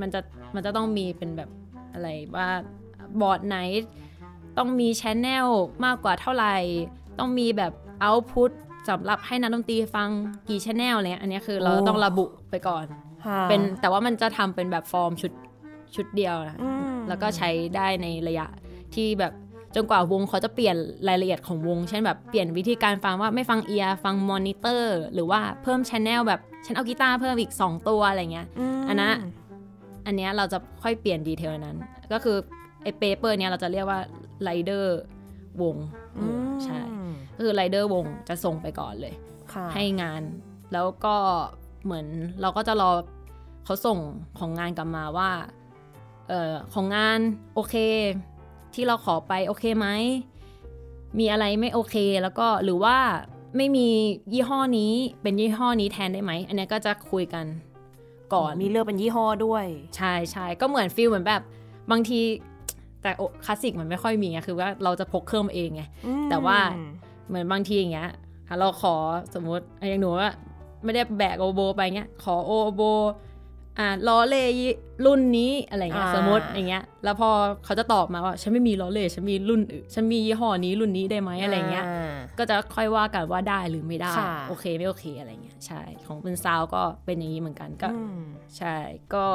[0.02, 0.20] มันจะ
[0.56, 1.50] มันจะต้องมีเป็นแบบ
[1.94, 2.50] อะไรว่า
[3.22, 3.58] บอร์ดไหน
[4.58, 5.48] ต้องมี channel
[5.86, 6.56] มากกว่าเท่าไหร่
[7.20, 7.74] ต้องมีแบบ
[8.06, 8.52] output
[8.90, 10.10] สำหรับให้นักดนตรีฟัง
[10.50, 12.86] กี่ channel อะไรเงี้ยอันเนี้ยคือเราต้องระบุไปก่อน
[13.26, 15.32] ค่ะเป็นแต่ว่ามันจะทำเป็นแบบฟอร์มชุด
[15.96, 18.46] ชุดเดียวนะอืมแล้วก็ใช้ได้ในระยะ
[18.96, 19.34] ที่แบบ
[19.76, 20.76] จนกว่าวงเขาจะเปลี่ยน
[21.08, 28.48] รายละเอียดของวง เช่นแบบเปลี่ยนวิธีการฟังว่าไม่ฟัง ear ฟังมอนิเตอร์ หรือว่าเพิ่ม channel แบบฉันเอากีตาร์เพิ่มอีก 2 ตัวอะไรเงี้ย
[28.80, 29.12] มอันนั้น
[30.06, 31.78] อันเนี้ยเราจะค่อยเปลี่ยน detail นั้น
[32.12, 32.38] ก็คือ
[32.84, 34.00] ไอ้ paper เนี้ยเราจะเรียกว่า
[34.44, 34.98] ไรเดอร์
[35.62, 36.07] วงเอออ
[36.64, 36.80] ใช่
[37.36, 39.14] ก็คือไรเดอร์วงจะส่งไปก่อนเลย
[39.54, 40.22] ค่ะให้งาน
[40.74, 41.16] แล้วก็
[41.84, 42.08] เหมือน
[42.42, 42.92] เราก็จะรอ
[43.66, 44.00] เขาส่ง
[44.40, 45.32] ของงานกลับมาว่า
[46.30, 47.20] เออของงาน
[47.56, 47.76] โอเค
[48.74, 49.88] ที่เราขอไปโอเคไหม
[51.20, 52.98] มีอะไรไม่โอเคแล้วก็หรือว่า
[53.58, 53.88] ไม่มี
[54.34, 57.46] ยี่ห้อนี้เป็นยี่ห้อนี้แทนได้ไหม อันเนี้ยก็จะคุยกัน
[58.34, 59.66] ก่อนมีเลือกเป็นยี่ห้อด้วย
[59.98, 61.42] ใช่ใช่ก็เหมือนฟิลเหมือนแบบ
[61.92, 62.20] บางที
[63.08, 66.58] แต่โอคลาสสิกมันไม่ค่อยมีไงคือว่าเราจะพกเครื่องมาเองไงอืมแต่ว่า
[67.28, 68.10] เหมือนบางทีอย่างเงี้ย
[68.48, 68.96] อะเราขอ
[69.34, 70.32] สมมุติอะอย่างหนูว่า
[70.84, 72.82] ไม่ได้แบกโอโบไปเงี้ย ขอโอโบ
[73.80, 74.44] อ่าล้อเล่
[75.06, 77.30] รุ่นนี้อะไรเงี้ยอ่าสมมติอย่างเงี้ย แล้วพอ
[77.66, 88.22] เขาจะตอบมาว่า ฉันไม่มีล้อเล่ฉันมีรุ่นอื่นฉันมียี่ห้อนี้รุ่นนี้ได้ไหมอะไรเงี้ยาก็จะค่อยว่ากันว่าได้หรือไม่ได้ค่ะโอเคไม่โอเคอะไรเงี้ยใช่ ของเป็นซาวก็เป็นอย่างนี้เหมือนกันก็อืม
[88.58, 88.76] ใช่
[89.14, 89.26] ก็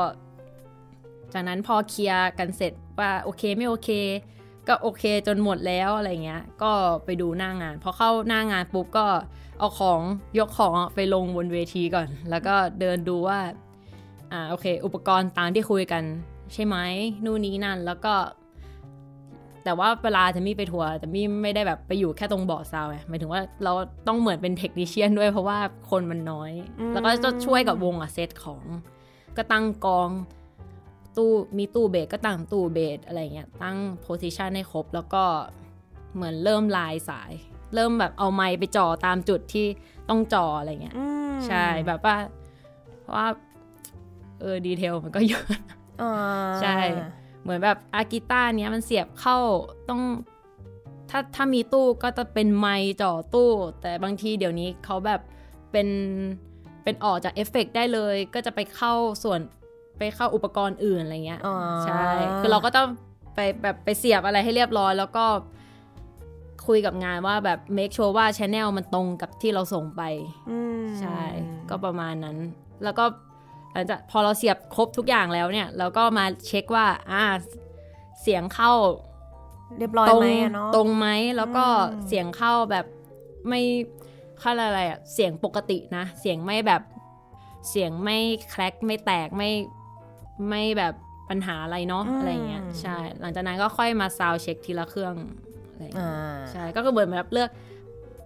[1.32, 3.90] จากนั้นพอเคลียร์กันเสร็จว่าโอเคไม่โอเค
[4.68, 6.72] ก็โอเคจนหมดแล้วอะไรเงี้ย ก็
[7.04, 9.06] ไปดูหน้างาน พอเข้าหน้างานปุ๊บก็
[9.58, 10.00] เอาของ
[10.38, 13.38] ยกของไปลงบนเวทีก่อน แล้วก็เดินดูว่า
[14.32, 16.02] อ่าโอเค อุปกรณ์ตามที่คุยกัน
[16.52, 16.76] ใช่ไหม
[17.24, 18.14] นู่นนี้นั่นแล้วก็
[19.64, 23.72] แต่ว่าเวลาจะมีไปทัวร์แต่มีไม่ได้แบบไปอยู่แค่ตรงเบาะซาวไงหมายถึงว่าเรา
[24.08, 25.58] ต้องเหมือนเป็น technician ด้วยเพราะว่า
[25.90, 28.64] คนมันน้อยอืมแล้วก็จะช่วยกับวงอะเซตของ
[29.36, 30.08] ก็ตั้งกลอง
[31.16, 35.24] ตู้มีตู้เบสก็ตั้งตู้เบสอะไรเงี้ยตั้ง position ให้ครบ แล้วก็
[36.14, 37.32] เหมือนเริ่มไล่สาย
[37.74, 39.66] เริ่มแบบเอาไมค์ไปจ่อตามจุดที่
[40.08, 42.16] ต้องจ่ออะไรเงี้ยอืมใช่แบบว่า
[43.00, 43.28] เพราะว่า
[44.40, 45.46] เออ detail มันก็เยอะ
[46.02, 46.12] อ่า
[46.62, 46.76] ใช่
[47.42, 49.38] เหมือนแบบอากีตาร์เนี้ยมันเสียบเข้า
[49.88, 50.00] ต้อง
[51.10, 53.50] ถ้าถ้ามีตู้ก็จะเป็นไมค์จ่อตู้
[53.80, 55.20] แต่บางทีเดี๋ยวนี้เขาแบบ
[55.72, 55.88] เป็น
[56.82, 58.94] เป็นออกจากเอฟเฟกต์ได้เลย ก็จะไปเข้า
[59.24, 59.40] ส่วน
[60.02, 62.04] ไปเข้าอุปกรณ์อื่นอะไรเงี้ยอ่าใช่
[62.40, 62.88] คือเราก็ต้อง
[63.34, 65.24] ไปแบบไปเสียบอะไรให้เรียบร้อย แล้วก็
[66.66, 70.02] คุยกับงานว่าแบบ make sure ว่า channel มันตรงกับที่เราส่งไป
[70.50, 71.20] อืมใช่
[71.70, 72.38] ก็ประมาณนั้น
[72.84, 73.04] แล้วก็
[73.72, 77.24] หลังจากพอเราเสียบครบทุกอย่างแล้วเนี่ย เราก็มาเช็คว่า อ่า
[78.22, 78.72] เสียงเข้า
[79.78, 82.86] เรียบร้อยตรงไหมอะเนาะตรงไหมแล้วก็อืมเสียงเข้าแบบ
[83.48, 83.60] ไม่
[84.40, 86.82] ค่าอะไรอะเสียงปกตินะ เสียงไม่แบบ
[87.68, 88.18] เสียงไม่
[88.50, 89.50] แคลกไม่แตกไม่
[90.48, 90.94] ไม่แบบ
[91.30, 95.14] ปัญหาอะไรเนาะอะไรเงี้ยใช่ หลังจากนั้นก็ค่อยมาซาวเช็คทีละเครื่อง
[95.70, 97.50] อะไรเงี้ยอ่าใช่ก็คือเหมือนแบบเลือก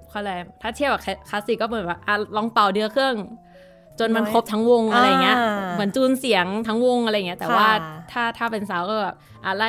[0.09, 1.01] เขาอะไรถ้าเทียบกับ
[1.31, 3.17] คลาสสิกก็เหมือนแบบอะลองเป่าเดือเครื่อง
[4.01, 7.69] จนมันน้อยครบทั้งวงอะไรเงี้ยอ่าเหมือนจูนเสียงทั้งวงอะไรเงี้ย แต่ค่ะว่า
[8.13, 9.65] ถ้าถ้าเป็นสาวก็แบบอะไร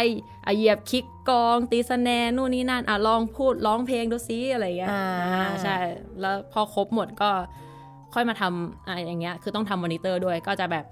[0.46, 5.04] อะเหยียบคิกกลองตีสแนนนู่นนี่นั่นอะลองพูดร้องเพลงดูซิอะไรเงี้ยอ่า
[5.36, 5.78] อ่าใช่
[6.22, 7.30] แล้วพอครบหมดก็
[8.14, 10.86] ค่อยมาทำอะอย่างเงี้ย คือต้องทำมอนิเตอร์ด้วยก็จะแบบ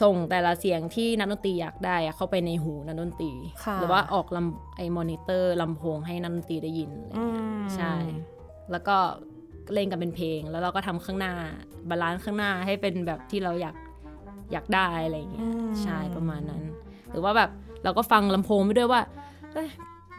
[0.00, 3.32] ส่งแต่ละเสียงที่นักดนตรีอยากได้อะเข้าไปในหูนักดนตรี
[3.64, 7.94] ค่ะหรือว่าออกลำไอ้มอนิเตอร์ลำโพงให้นักดนตรีได้ยินอะไรอืเงี้ยมใช่
[8.70, 8.96] แล้วก็
[9.72, 11.34] เล่นกันเป็นเพลง แล้วเราก็ทำข้างหน้า
[11.88, 13.76] บาลานซ์ข้างหน้าให้เป็นแบบที่เราอยาก
[14.52, 16.62] อยากได้อะไรเงี้ยอืมใช่ประมาณนั้น
[17.10, 17.50] หรือว่าแบบ
[17.84, 19.02] เราก็ฟังลำโพงไปด้วยว่า
[19.52, 19.68] เอ้ย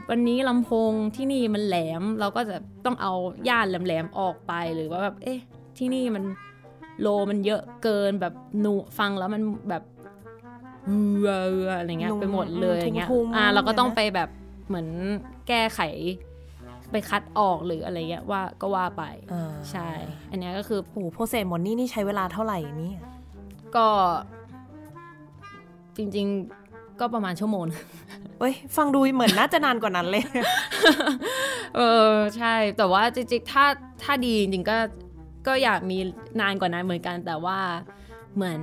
[0.09, 3.13] วันนี้ลำโพงที่นี่มันแหลมเราก็จะต้องเอา
[3.49, 5.39] ย่านแหลมๆออกไปหรือว่าแบบเอ๊ะ
[5.78, 6.24] ที่นี่มัน
[7.01, 9.83] โลมันเยอะเกินแบบหนูฟังแล้วมันแบบ
[10.85, 14.29] เออเอออะไรเงี้ยนุ่มไปหมดเลยอย่างเงี้ยทุ่งๆอ่าเราก็ต้องเลยนะไปแบบ
[14.67, 14.87] เหมือน
[15.47, 15.79] แก้ไข
[16.91, 19.89] ไปคัดออกหรืออะไรเงี้ยว่าก็ว่าไปอ่าใช่
[20.29, 22.93] อันเนี้ยก็คือโอ้โหโปรเซสหมดนี่นี่ใช้เวลาเท่าไหร่นี่
[23.75, 23.87] ก็
[25.97, 26.27] จริง
[26.63, 27.63] ๆก็ประมาณชั่วโมง
[28.39, 30.23] เอ้ยฟังดูเหมือนน่าจะนานกว่านั้นเลย
[31.75, 31.81] เอ
[32.11, 33.65] อใช่ แต่ว่าจริงๆถ้า
[34.03, 34.77] ถ้าดีจริงๆก็
[35.47, 35.97] ก็อยากมี
[36.41, 37.59] นานกว่านั้นเหมือนกันแต่ว่า
[38.35, 38.61] เหมือน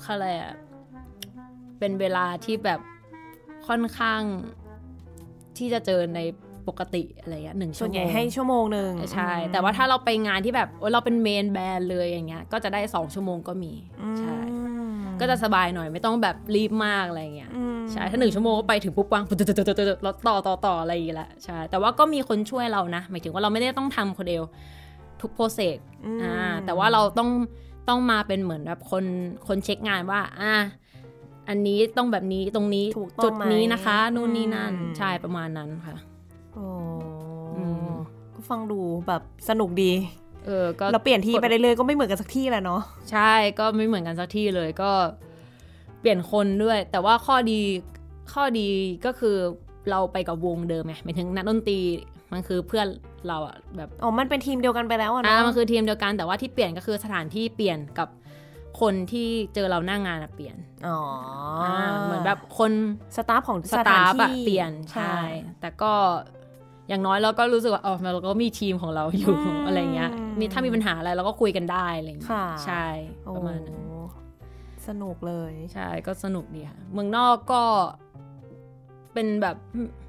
[0.00, 0.52] เขาอะไรอะ
[1.78, 2.80] เป็นเวลาที่แบบ
[3.68, 4.22] ค่อนข้าง
[5.58, 6.20] ที่จะเจอใน
[6.68, 13.72] ปกติอะไรเงี้ยหนึ่งชั่ส่ววนโมใหญ่งให้ชั่วโมงหนึ่งใช่ แต่ว่าถ้าเราไปงานที่แบบโอ๊ยเราเป็นเมนแบรนด์เลยอย่างเงี้ย ก็จะได้สองชั่วโมงก็มี
[14.18, 14.36] ใช่
[15.20, 24.44] ก็จะสบายหน่อยไม่ต้องแบบรีบมากอะไรเงี้ยอืมใช่ถ้าหนึ่งชั่วโมงก็ไปถึงปุ๊บวางปุ๊บๆๆๆแล้วต่อต่อต่ออะไรอย่างเงี้ยแหละใช่แต่ว่าก็มีคนช่วยเรานะหมายถึงว่าเราไม่ได้ต้องทำคนเดียว
[25.22, 25.78] ทุกโปรเซส
[26.18, 27.30] มอ่าแต่ว่าเราต้อง
[27.88, 29.04] ต้องมาเป็นเหมือนแบบคน
[29.46, 30.54] คนเช็คงานว่าอ่า
[31.48, 35.96] อันนี้ต้องแบบนี้ตรงนี้ถูกต้องจุดนี้ไหมนะคะ นู่นนี่นั่นอืมใช่ประมาณนั้นค่ะ
[36.54, 36.64] โอ้
[37.56, 37.90] อืม
[38.34, 39.92] ก็ฟังดูแบบสนุกดี
[40.46, 44.90] เออก็เราเปลี่ยนที่ไปเรื่อยๆก็ไม่เหมือนกันสักที่แหละเนาะใช่ก็ไม่เหมือนกันสักที่เลยก็
[46.00, 47.60] เปลี่ยนคนด้วย แต่ว่าข้อดี
[48.32, 48.68] ข้อดี
[49.06, 49.36] ก็คือ
[49.90, 51.78] เราไปกับวงเดิมไงหมายถึงนักดนตรี
[52.32, 52.86] มันคือเพื่อน
[53.28, 58.08] เราอะแบบอ๋อมันเป็นทีมเดียวกันไปแล้วอะอ่าเนาะมันคือทีมเดียวกันแต่ว่าที่เปลี่ยนก็คือสถานที่เปลี่ยนกับ
[58.80, 60.56] คนที่เจอเราหน้างานอะเปลี่ยน
[60.86, 61.00] อ๋อ
[61.60, 62.72] ออ่าเหมือนแบบคน
[63.16, 65.16] สตาฟของสสตาถานฟอะที่เปลี่ยนใช่
[65.60, 65.92] แต่ก็
[66.88, 72.84] อย่างน้อยเราก็รู้สึกว่าอ๋อเราก็มีทีมของเราอยู่อะไรเงี้ย มีถ้ามีปัญหาอะไรเราก็คุยกันได้อะไรเงี้ยค่ะใช่
[73.24, 73.88] โอ้ประมาณนั้น
[74.88, 77.62] สนุกเลย ใช่ก็สนุกดีค่ะเมืองนอกก็
[79.12, 79.56] เป็นแบบ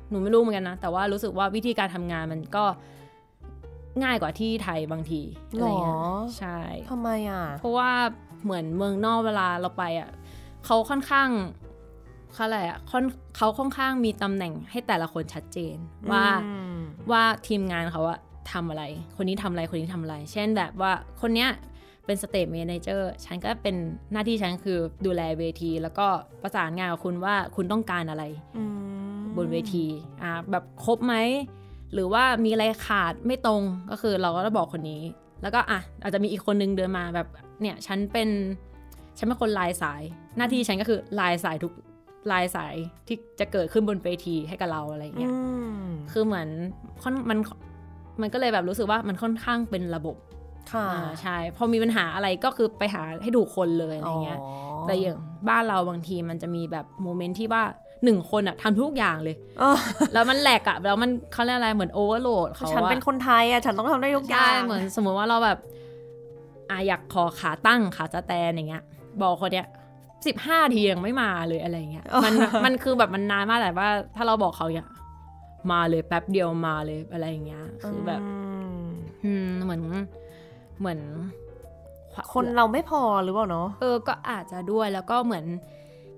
[0.09, 2.65] หนูไม่รู้เหมือนกันนะ แต่ว่ารู้สึกว่าวิธีการทำงานมันก็
[4.03, 6.57] ง่ายกว่าที่ไทยบางทีอะไรเงี้ยหรอใช่
[6.89, 7.91] ทำไมอะ เพราะว่า
[8.43, 10.09] เหมือนเมืองนอกเวลาเราไปอะ
[10.65, 11.29] เขาค่อนข้าง
[12.33, 13.03] เขาอะไรอะค่อน
[13.37, 15.77] เขาค่อนข้างมีตำแหน่งให้แต่ละคนชัดเจน
[16.11, 16.77] ว่าอืม
[17.11, 18.19] ว่าทีมงานเขาอะ
[18.51, 18.83] ทำอะไร
[19.15, 20.91] คนนี้ทำอะไรคนนี้ทำอะไร เช่นแบบว่า
[21.21, 21.49] คนเนี้ย
[22.05, 23.75] เป็น stage manager ฉันก็เป็น
[24.11, 26.07] หน้าที่ฉันคือดูแลเวที แล้วก็
[26.41, 28.23] ประสานงานกับคุณว่าคุณต้องการอะไร
[28.57, 28.63] อื
[28.98, 28.98] ม
[29.37, 29.85] บนเวที
[30.21, 31.15] อ่าแบบครบไหม
[31.93, 33.61] หรือว่ามีอะไรขาดไม่ตรง
[33.91, 35.01] ก็คือเราก็จะบอกคนนี้
[35.41, 37.27] แล้วก็อะอาจจะมีอีกคนนึงเดินมาแบบ
[37.61, 38.29] เนี่ยฉันเป็น
[39.17, 40.01] ฉันเป็นคนลายสาย
[40.37, 41.73] หน้าที่ฉันก็คือลายสายทุก
[42.31, 42.75] ลายสาย
[43.07, 45.37] ที่จะเกิดขึ้นบนเวทีให้กับเราอะไรอย่างเงี้ยอื
[45.79, 46.47] มคือเหมือน
[47.01, 47.39] ค่อนมัน
[48.21, 50.15] มันก็เลยแบบรู้สึกว่ามันค่อนข้างเป็นระบบ
[50.71, 54.49] ค่ะอ่าใช่พอมีปัญหาอะไรก็คือไปหาให้ถูกคนเลยอะไรเงี้ยอ๋อ
[54.87, 55.17] แต่อย่าง
[55.49, 57.63] บ้านเราบางทีมันจะมีแบบโมเมนต์ที่ว่า
[58.03, 59.77] หนึ่งคนอะทำทุกอย่างเลยเออ
[60.13, 65.59] แล้วมันแหลกอะแล้วมันเขาเรียกอะไรเหมือนโอเวอร์โหลดเขาฉันอะเป็นคนไทยอะฉันต้องทำได้ทุกอย่าใช่งเหมือนสมมติว่าเราแบบ
[66.69, 68.83] อะอยากขอขาตั้งขาสแตนอย่างเงี้ย
[69.21, 69.67] บอกคนเนี้ย
[70.27, 72.33] สิบห้าทียังไม่มาเลยอะไรเงี้ยมัน
[72.65, 74.89] มันคือแบบมันนานมากแต่ว่า ถ้าเราบอกเขาเนี่ย
[75.71, 78.21] มาเลยแป๊บเดียวมาเลยอะไรอย่างเงี้ย คือแบบ
[78.89, 78.91] ม
[79.23, 79.81] อืมเหมือน
[80.79, 80.99] เหมือน
[82.33, 85.45] คนเราไม่พอหรือเปล่าเนาะเออก็อาจจะด้วยแล้วก็เหมือน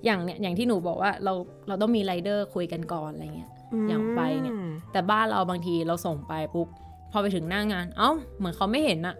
[0.05, 1.33] อย่างเนี่ยอย่างที่หนูบอกว่าเรา
[1.67, 3.49] เราต้องมีไรเดอร์คุยกันก่อนอะไรเงี้ย
[3.89, 6.67] อย่างไปเนี่ยมแต่บ้านเราบางทีเราส่งไปปุ๊บ
[7.11, 9.15] พอไปถึงหน้างาน เอ้า เหมือนเขาไม่เห็นอะ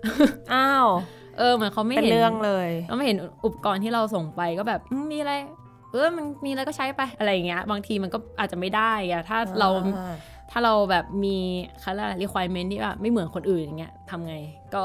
[0.54, 0.88] อ้าว
[1.38, 5.34] เออ เหมือนเขาไม่เป็นเห็นเรื่องเลยเราไม่เห็นอุปกรณ์ที่เราส่งไปก็แบบอืมมีอะไร
[5.92, 10.16] เออ มันมีอะไรก็ใช้ไปอะไรอย่างเงี้ย บางทีมันก็อาจจะไม่ได้อะถ้าเราอ่า
[10.52, 11.38] ถ้าเราแบบมี
[11.80, 14.36] เขาเรียกอะไร requirement ที่แบบไม่เหมือนคนอื่นอย่างเงี้ยทำไง
[14.74, 14.84] ก็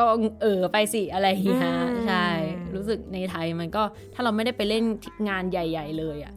[0.00, 0.06] ก็
[0.42, 1.64] เออไปสิอะไรอย่างเงี้ย
[2.08, 2.26] ใช่
[2.74, 3.82] รู้สึกในไทยมันก็
[4.14, 4.84] ถ้าเราไม่ได้ไปเล่น
[5.28, 6.34] งานใหญ่ ๆ เลยอะ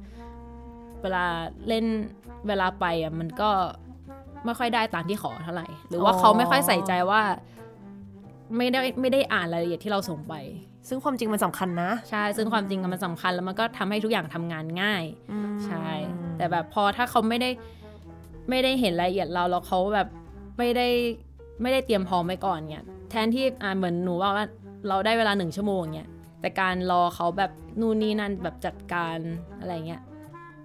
[1.02, 1.26] เวลา
[1.68, 1.86] เล่น
[2.48, 3.50] เวลาไปอะมันก็
[4.46, 7.22] ไม่ค่อยได้ตามที่ขอเท่าไหร่ หรือว่าเขาไม่ค่อยใส่ใจว่า
[8.58, 10.34] ไม่ได้ไม่ได้อ่านรายละเอียดที่เราส่งไป
[10.88, 15.88] ซึ่งความจริงมันสำคัญนะ ใช่ ซึ่งความจริงอะมันสำคัญแล้วมันก็ทำให้ทุกอย่างทำงานง่ายอืมใช่
[16.38, 17.50] แต่แบบพอถ้าเขาไม่ได้
[18.50, 20.08] ไม่ได้เห็นรายละเอียดเราแล้วเขาแบบ
[20.58, 20.88] ไม่ได้
[21.62, 24.46] ไม่ได้เตรียมพร้อมไว้ก่อนเนี่ย แทนที่อ่าเหมือนหนูว่าว่า
[24.88, 26.10] เราได้เวลาหนึ่งชั่วโมงเนี่ย
[26.42, 29.18] แต่การรอเขาแบบนู่นนี่นั่นแบบจัดการ
[29.60, 30.02] อะไรเงี้ย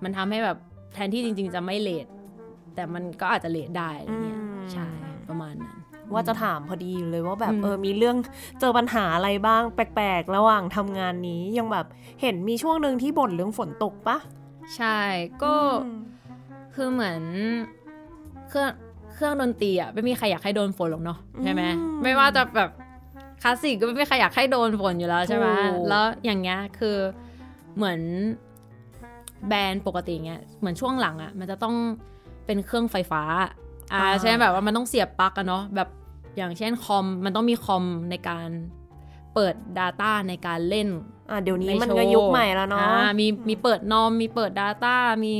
[0.02, 0.58] มันทำให้แบบ
[0.94, 2.06] แทนที่จริง ๆ จะไม่เลท
[2.74, 4.40] แต่มันก็อาจจะเลทได้อะไรเงี้ย
[4.72, 4.88] ใช่
[5.28, 5.76] ประมาณนั้น
[6.12, 8.16] ว่าจะถามพอดีเลยว่าแบบอืมเออมีเรื่อง
[8.60, 11.86] เจอปัญหาอะไรบ้างแปลกๆ ระหว่างทำงานนี้ยังแบบ
[12.20, 14.18] เห็นมีช่วงหนึ่งที่บ่นเรื่องฝนตกปะ
[14.76, 14.98] ใช่
[15.42, 16.00] ก็อืม
[16.74, 17.22] คือเหมือน
[18.48, 18.70] เครื่อง
[19.18, 21.62] เครื่องดนตรีอะไม่มีใครอยากให้โดนฝนหรอกเนาะใช่ไหม
[22.02, 22.70] ไม่ว่าจะแบบ
[23.42, 25.46] คลาสสิกก็ไม่มีใครอยากให้โดนฝนอยู่แล้วใช่ไหม
[25.88, 26.96] แล้วอย่างเงี้ยคือ
[27.76, 28.00] เหมือน
[29.48, 31.74] แบรนด์ปกติเงี้ยเหมือนช่วงหลังอะมันจะต้อง
[32.46, 33.22] เป็นเครื่องไฟฟ้า
[33.92, 35.88] อ่าใช่ไหมแบบว่ามันต้องเสียบปลั๊กอะเนาะแบบ
[36.36, 38.48] อย่างเช่นคอมมันต้องมีคอมในการ
[39.34, 40.88] เปิด Data ในการเล่น
[41.30, 45.34] อะเดี๋ยวนี้ในมันโชว์ก็ยุคใหม่แล้วเนาะอ่มีมีเปิดนอมมีเปิด Data มี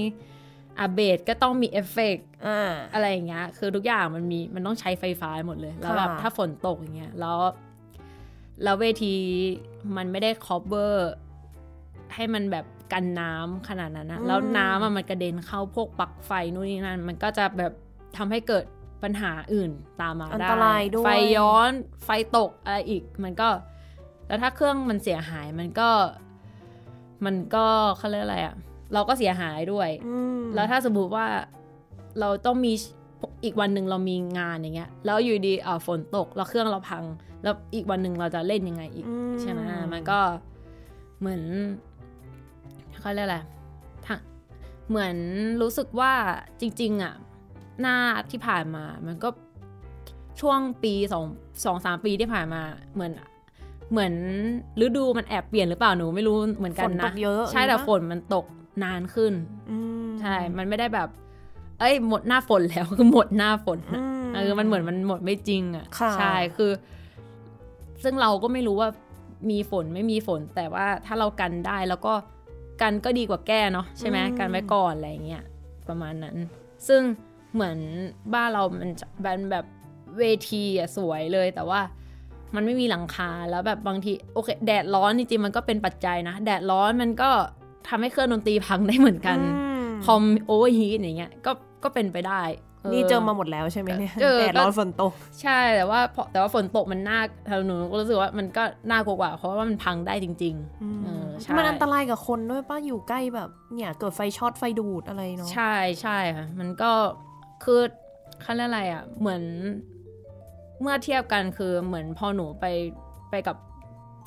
[0.81, 7.39] อาเบสก็ต้องมีเอฟเฟกต์อ่าอะไรอย่างเงี้ย คือทุกอย่างมันมีมันต้องใช้ไฟฟ้าหมดเลย แล้วแบบค่ะถ้าฝนตกอย่างเงี้ย แล้ว
[8.63, 9.15] แล้วเวที
[9.97, 10.95] มันไม่ได้ cover
[12.15, 17.73] ให้มันแบบกันน้ำขนาดนั้นนะแล้วน้ำอะมันกระเด็นเข้าพวกปลั๊กไฟนู่นนี่นั่น มันก็จะแบบ
[18.17, 18.65] ทำให้เกิด
[19.03, 19.71] ปัญหาอื่น
[20.01, 21.73] ตามมาอันได้ตรายด้วยไฟย้อน
[22.05, 23.49] ไฟตกอะไรอีก มันก็
[24.27, 25.91] แล้วถ้าเครื่องมันเสียหายมันก็
[27.25, 27.67] มันก็
[27.99, 28.57] เขาเรียกอะไรอะ
[28.95, 31.27] เราก็เสียหายด้วยอืมแล้วถ้าสมมติว่า
[32.21, 32.73] เราต้องมี
[33.45, 37.05] อีกวันหนึ่งเรามีงานอย่างเงี้ย แล้วอยู่ดีอ่าฝนตกแล้วเครื่องเราพัง
[37.43, 39.61] แล้วอีกวันหนึ่งเราจะเล่นยังไงอีกอืใช่ไหม
[39.93, 40.19] มันก็
[41.21, 41.43] เหมือน
[43.01, 43.39] เขาเรียกอะไร
[44.07, 44.19] ทาง
[44.89, 45.17] เหมือน
[45.63, 46.13] รู้สึกว่า
[46.61, 47.15] จริง ๆ อะ
[47.81, 47.97] หน้า
[48.31, 49.29] ที่ผ่านมา มันก็
[50.41, 51.25] ช่วงปีสอง
[51.65, 52.63] สองสามปีที่ผ่านมา
[52.95, 53.13] เหมือน
[53.91, 54.15] เหมือน
[54.85, 58.45] ฤดูมันแอบเปลี่ยนหรือเปล่าหนูไม่รู้เหมือนฝกันนตนะกเยอะใช่แต่หรือฝปะนมันตก
[58.85, 59.33] นานขึ้น
[59.71, 61.09] อืมใช่ มันไม่ได้แบบ
[61.81, 64.03] เอ้ย หมดหน้าฝนแล้วคือหมดหน้าฝนอืน่ะ
[64.35, 66.71] เออมันเหมือนมันหมดไม่จริงอะค่ะใช่คือ
[68.03, 68.89] ซึ่งเราก็ไม่รู้ว่า
[69.51, 72.15] มีฝนไม่มีฝน แต่ว่าถ้าเรากันได้แล้วก็
[72.83, 75.45] กันก็ดีกว่าแก้เนาะใช่ไหมกันไว้ก่อนอะไรอย่างเงี้ย
[75.89, 76.37] ประมาณนั้น
[76.89, 77.03] ซึ่ง
[77.55, 77.79] เหมือน
[78.35, 79.65] บ้านเรามันจะเป็นแบบ
[80.19, 81.81] เวทีอะสวยเลย แต่ว่า
[82.55, 87.31] มันไม่มีหลังคาแล้วแบบบางทีโอเค แดดร้อนจริงๆมันก็เป็นปัจจัยนะ แดดร้อนมันก็
[87.89, 91.53] ทำให้เครื่องดนตรีพังได้เหมือนกันอืมคอมโอเวอร์ฮีทอย่างเงี้ยก็
[91.85, 92.43] ก็เป็นไปได้
[92.93, 95.13] นี่เจอมาหมดแล้วใช่ไหมเนี่ยเจอแดดร้อนฝนตก
[95.43, 97.21] ใช่แต่ว่าพอแต่ว่าฝนตกมันน่า
[97.67, 106.93] หนูก็รู้สึกว่ามันก็น่ากลัวกว่า เพราะว่ามันพังได้จริงๆเออใช่มันอันตรายกับคนด้วยป้าอยู่ใกล้แบบเนี่ยเกิดไฟช็อตไฟดูดอะไรเนาะใช่ใช่ค่ะมันก็
[107.65, 107.81] คือ
[108.43, 109.43] เขาเรียกอะไรอะ เหมือน
[110.81, 112.67] เมื่อเทียบกันคือเหมือนพอหนูไป
[113.31, 113.57] ไปกับ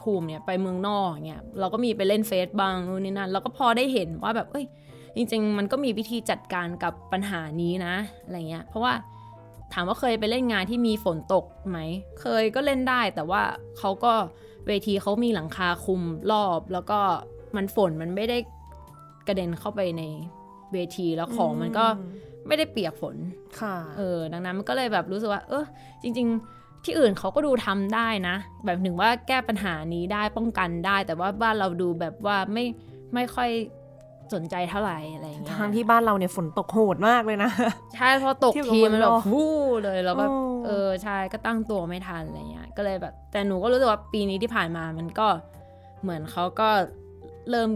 [0.02, 4.66] ภูมิเนี่ยไปเมืองนอกอย่างเงี้ยเราก็มีไปเล่นเฟซบ้างนู่นนี่นั่นแล้วก็พอได้เห็นว่าแบบเอ้ย
[5.16, 8.94] จริง ๆ มันก็มีวิธีจัดการกับปัญหานี้นะอะไรเงี้ยเพราะว่า
[9.74, 11.80] ถามว่าเคยไปเล่นงานที่มีฝนตกไหม
[12.22, 13.42] เคยก็เล่นได้แต่ว่า
[13.80, 14.14] เขาก็
[14.68, 17.00] เวทีเขามีหลังคาคุมรอบ แล้วก็
[17.56, 18.38] มันฝนมันไม่ได้
[19.28, 20.04] กระเด็นเข้าไปใน
[20.74, 21.86] เวทีแล้วของมันก็
[22.48, 23.16] ไม่ได้เปียกฝน
[23.60, 25.66] ค่ะ เออ ดังนั้นมันก็เลยแบบรู้สึกว่า เออ
[26.02, 32.66] จริง ๆ ที่อื่นเขาก็ดูทำได้นะ แบบหนึ่งว่าแก้ปัญหานี้ได้ป้องกันได้ แต่ว่าบ้านเราดูแบบว่าไม่
[33.14, 33.50] ไม่ค่อย
[34.34, 37.52] สนใจเท่าไหร่อะไรอย่างเงี้ยทางที่บ้านเราเนี่ยฝนตกโหดมากเลยนะ
[37.96, 45.28] ใช่พอตกเทียบกับทีมันแบบเมืองนอกวู้เลยแล้วก็โอ้เออใช่ก็ตั้งตัวไม่ทันอะไรเงี้ยก็เลยแบบ แต่หนูก็รู้สึกว่าปีนี้ที่ผ่านมามันก็
[46.02, 46.70] เหมือนเขาก็
[47.50, 47.72] เริ่ม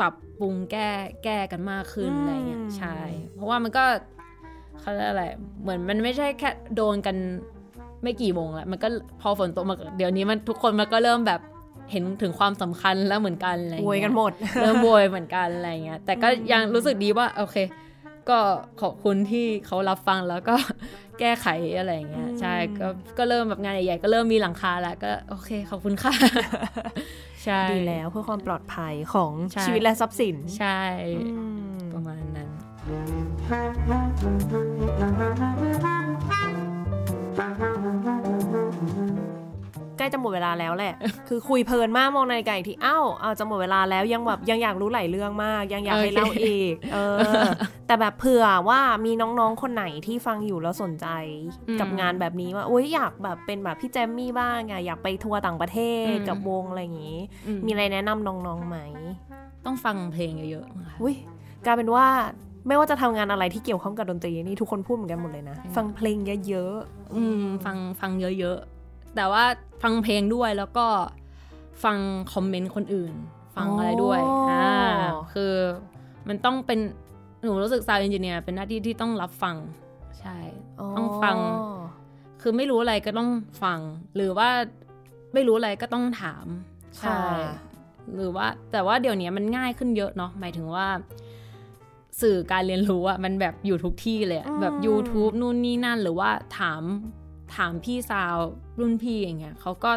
[0.00, 0.90] ปรับปรุงแก้
[1.24, 2.96] แก้กันมากขึ้นอะไรเงี้ยใช่
[3.34, 3.84] เพราะว่ามันก็
[4.80, 5.24] เขาเรียกอะไร
[5.62, 7.16] เหมือนมันไม่ใช่แค่โดนกัน
[8.04, 8.88] ไม่กี่โมงแล้วมันก็
[9.22, 11.40] พอฝนตกมาเดี๋ยวนี้มันทุกคนมันก็เริ่มแบบ
[11.90, 14.32] เห็นถึงความสำคัญแล้วเหมือนกันอะไรโวยเงี้ยกันหมด
[14.62, 17.56] เริ่มโวยเหมือนกันอะไรเงี้ย แต่ก็ยังรู้สึกดีว่าโอเค
[18.30, 18.38] ก็
[18.82, 20.54] ขอบคุณที่เขารับฟังแล้วก็
[21.20, 21.46] แก้ไข
[21.78, 22.86] อะไรเงี้ยอืมใช่ ก็
[23.18, 26.12] ก็เริ่มแบบงานใหญ่ๆก็เริ่มมีหลังคาแล้วก็โอเคขอบคุณค่ะ
[27.44, 30.80] ใช่ ดีแล้วเพื่อความปลอดภัยของใช่ชีวิตและทรัพย์สิน ใช่
[31.18, 31.44] อื
[31.74, 32.48] มประมาณนั้น
[39.98, 40.94] ใกล้จะหมดเวลาแล้วแหละ
[41.28, 47.42] คือคุยเพลินมากมองนาฬิกาอีกทีอ้าวเอาจะหมดเวลาแล้วยังแบบยังอยากรู้หลายเรื่องมาก ยังอยากให้โอเคเล่าอีก เออ
[47.86, 51.06] แต่แบบเผื่อว่ามีน้องๆคนไหนที่ฟังอยู่แล้วสนใจ
[51.80, 55.78] กับงานแบบนี้ว่าโอ๊ยอยากแบบเป็นแบบพี่แจมมี่บ้างอะอยากไปทัวร์ต่างประเท
[56.12, 58.78] ศกับวงอะไรอย่างงี้อืมมีอะไรแนะนำน้องๆไหม
[59.64, 61.14] ต้องฟังเพลงเยอะๆค่ะอุ้ย
[61.66, 62.06] กลายเป็นว่า
[62.66, 66.16] ไม่ว่าจะทำงานอะไรที่เกี่ยวข้องกับดนตรีนี่ทุกคนพูดเหมือนกันหมดเลยนะอืมฟังเพลง
[66.48, 66.74] เยอะ
[67.14, 69.44] อืม ฟังฟังเยอะๆ แต่ว่า
[69.82, 70.86] ฟังเพลงด้วยแล้วก็
[71.84, 71.96] ฟัง
[72.32, 73.14] คอมเมนต์คนอื่น
[73.56, 75.52] ฟังอะไรด้วยอ๋ออ่อ่าคือ
[76.28, 76.78] มันต้องเป็น
[77.42, 79.56] หนูรู้สึกซาวเอนจิเนียร์เป็นหน้าที่ที่ต้องรับฟัง
[80.18, 81.36] ใช่ๆต้องฟัง
[82.42, 83.30] คือไม่รู้อะไรก็ต้อง
[83.62, 83.80] ฟัง
[84.16, 84.48] หรือว่า
[85.34, 86.46] ไม่รู้อะไรก็ต้องถาม
[86.98, 87.18] ใช่ค่ะ
[88.14, 90.86] หรือว่าแต่ว่าเดี๋ยวนี้มันง่ายขึ้นเยอะเนาะหมายถึงว่า
[92.20, 96.82] สื่อการเรียนรู้อะมันแบบอยู่ทุกที่เลยอะอืมแบบ YouTube นู่นนี่นั่น หรือว่าถาม
[97.56, 98.36] ถามพี่สาว
[98.80, 99.92] รุ่นพี่อย่างเงี้ยเขาก็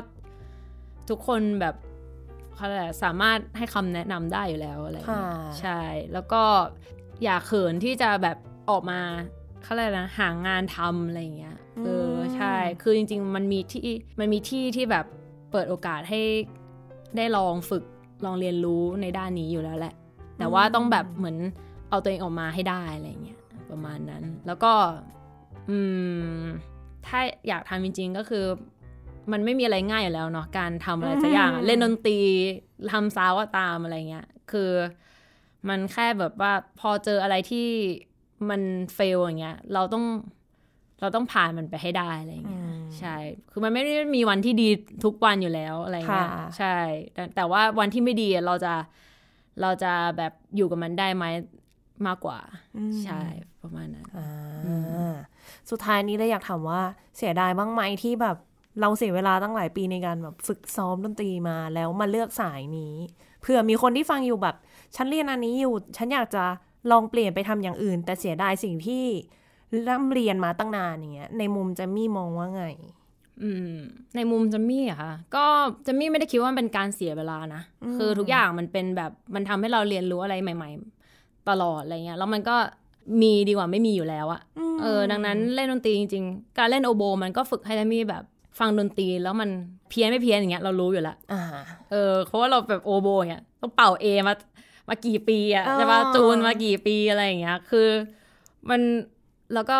[1.09, 1.75] ทุกคนแบบ
[2.55, 5.81] เขาเรียกอะไรสามารถให้คำแนะนำได้อยู่แล้วอะไรอย่างค่ะเงี้ยใช่
[6.13, 6.43] แล้วก็
[7.23, 8.37] อย่าเขินที่จะแบบ
[8.69, 8.99] ออกมา
[9.63, 13.87] เขาเรียกอะไรนะหางานทำอะไรอย่างเงี้ยเอออมใช่ คือจริง ๆ มันมีที่
[14.19, 15.05] มันมีที่ที่แบบ
[15.51, 16.21] เปิดโอกาสให้
[17.17, 17.83] ได้ลองฝึก
[18.25, 19.93] ลองเรียนรู้ในด้านนี้อยู่แล้วแหละ
[20.37, 21.37] แต่ว่าต้องแบบเหมือน
[21.89, 23.39] เอาตัวเองออกมาให้ได้อะไรเงี้ย
[23.71, 24.73] ประมาณนั้น แล้วก็
[25.69, 25.79] อื
[26.39, 26.43] ม
[27.07, 28.45] ถ้าอยากทำจริงๆก็คือ
[29.31, 32.19] มันไม่มีอะไรง่ายอยู่แล้วเนาะการทำอะไรสักอย่างอะเล่นดนตรี
[32.91, 34.71] ทำซาวก็ตามอะไรเงี้ยคือ
[35.69, 37.67] มันแค่แบบว่าพอเจออะไรที่
[38.49, 38.61] มัน
[38.95, 40.05] เฟลอย่างเงี้ย เราต้อง
[41.01, 42.63] เราต้องผ่านมันไปให้ได้อะไรเงี้ย
[42.99, 43.15] ใช่
[43.51, 44.69] คือมันไม่ได้มีวันที่ดี
[45.05, 46.77] ทุกวันอยู่แล้วอะไรเงี้ยค่ะใช่
[47.13, 48.73] แต่แต่ว่าวันที่ไม่ดีอะเราจะ
[49.61, 51.25] เราจะแบบอยู่กับมันได้ไหม
[52.07, 52.39] มากกว่า
[53.03, 53.21] ใช่
[53.61, 55.15] ประมาณนั้นอ่า
[55.69, 56.81] สุดท้ายนี้เลยอยากถามว่า
[57.17, 58.37] เสียดายบ้างไหมที่แบบ
[58.81, 62.95] เราเสียเวลาตั้งหลายปีในการแบบฝึกซ้อมดนตรีมาแล้วมาเลือกสายนี้
[63.41, 64.55] เผื่อมีคนที่ฟังอยู่แบบ
[64.95, 66.43] ฉันเรียนอันนี้อยู่ ฉันอยากจะ
[66.91, 69.03] ลองเปลี่ยนไปทำอย่างอื่น แต่เสียดายสิ่งที่
[69.87, 72.63] ร่ำเรียนมาตั้งนานอย่างเงี้ยในมุมแจะมี่มองว่าไง
[73.43, 73.77] อืม
[74.15, 75.45] ในมุมจัมมี่อะค่ะ ก็
[75.85, 77.61] จัมมี่ไม่ได้คิดว่ามันเป็นการเสียเวลานะ
[77.97, 80.96] คือทุกอย่างมันเป็นแบบมันทำให้เราเรียนรู้อะไรใหม่ ๆ
[81.49, 82.55] ตลอดอะไรเงี้ยแล้วมันก็
[83.21, 84.41] มีดีกว่าไม่มีอยู่แล้วอะ
[84.81, 88.23] เออ ดังนั้นเล่นดนตรีจริงๆ การเล่นโอโบ มันก็ฝึกให้จัมมี่แบบ
[88.59, 89.49] ฟังดนตรีแล้วมัน
[89.89, 91.43] เพี้ยนไม่เพี้ยนอย่างเงี้ยเรารู้อยู่แล้วอ่า
[91.91, 94.33] เออเพราะว่าเราแบบโอโบอย่างเงี้ยต้องเป่าเอมา
[94.89, 97.87] มากี่ปีอะอ๋อใช่ปะจูนมากี่ปีอะไรอย่างเงี้ย คือ
[98.69, 98.81] มัน
[99.53, 99.77] แล้วก็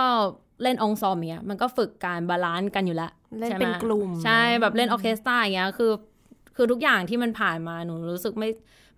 [0.64, 5.92] เล่น ensemble อย่างเงี้ยมันก็ฝึกการ balance กันอยู่แล้วเล่นใช่ไหมเป็นกลุ่ม ใช่แบบเล่นออร์เคสตราอย่างเงี้ยคือ
[6.56, 8.50] คือทุกอย่างที่มันผ่านมาหนูรู้สึกไม่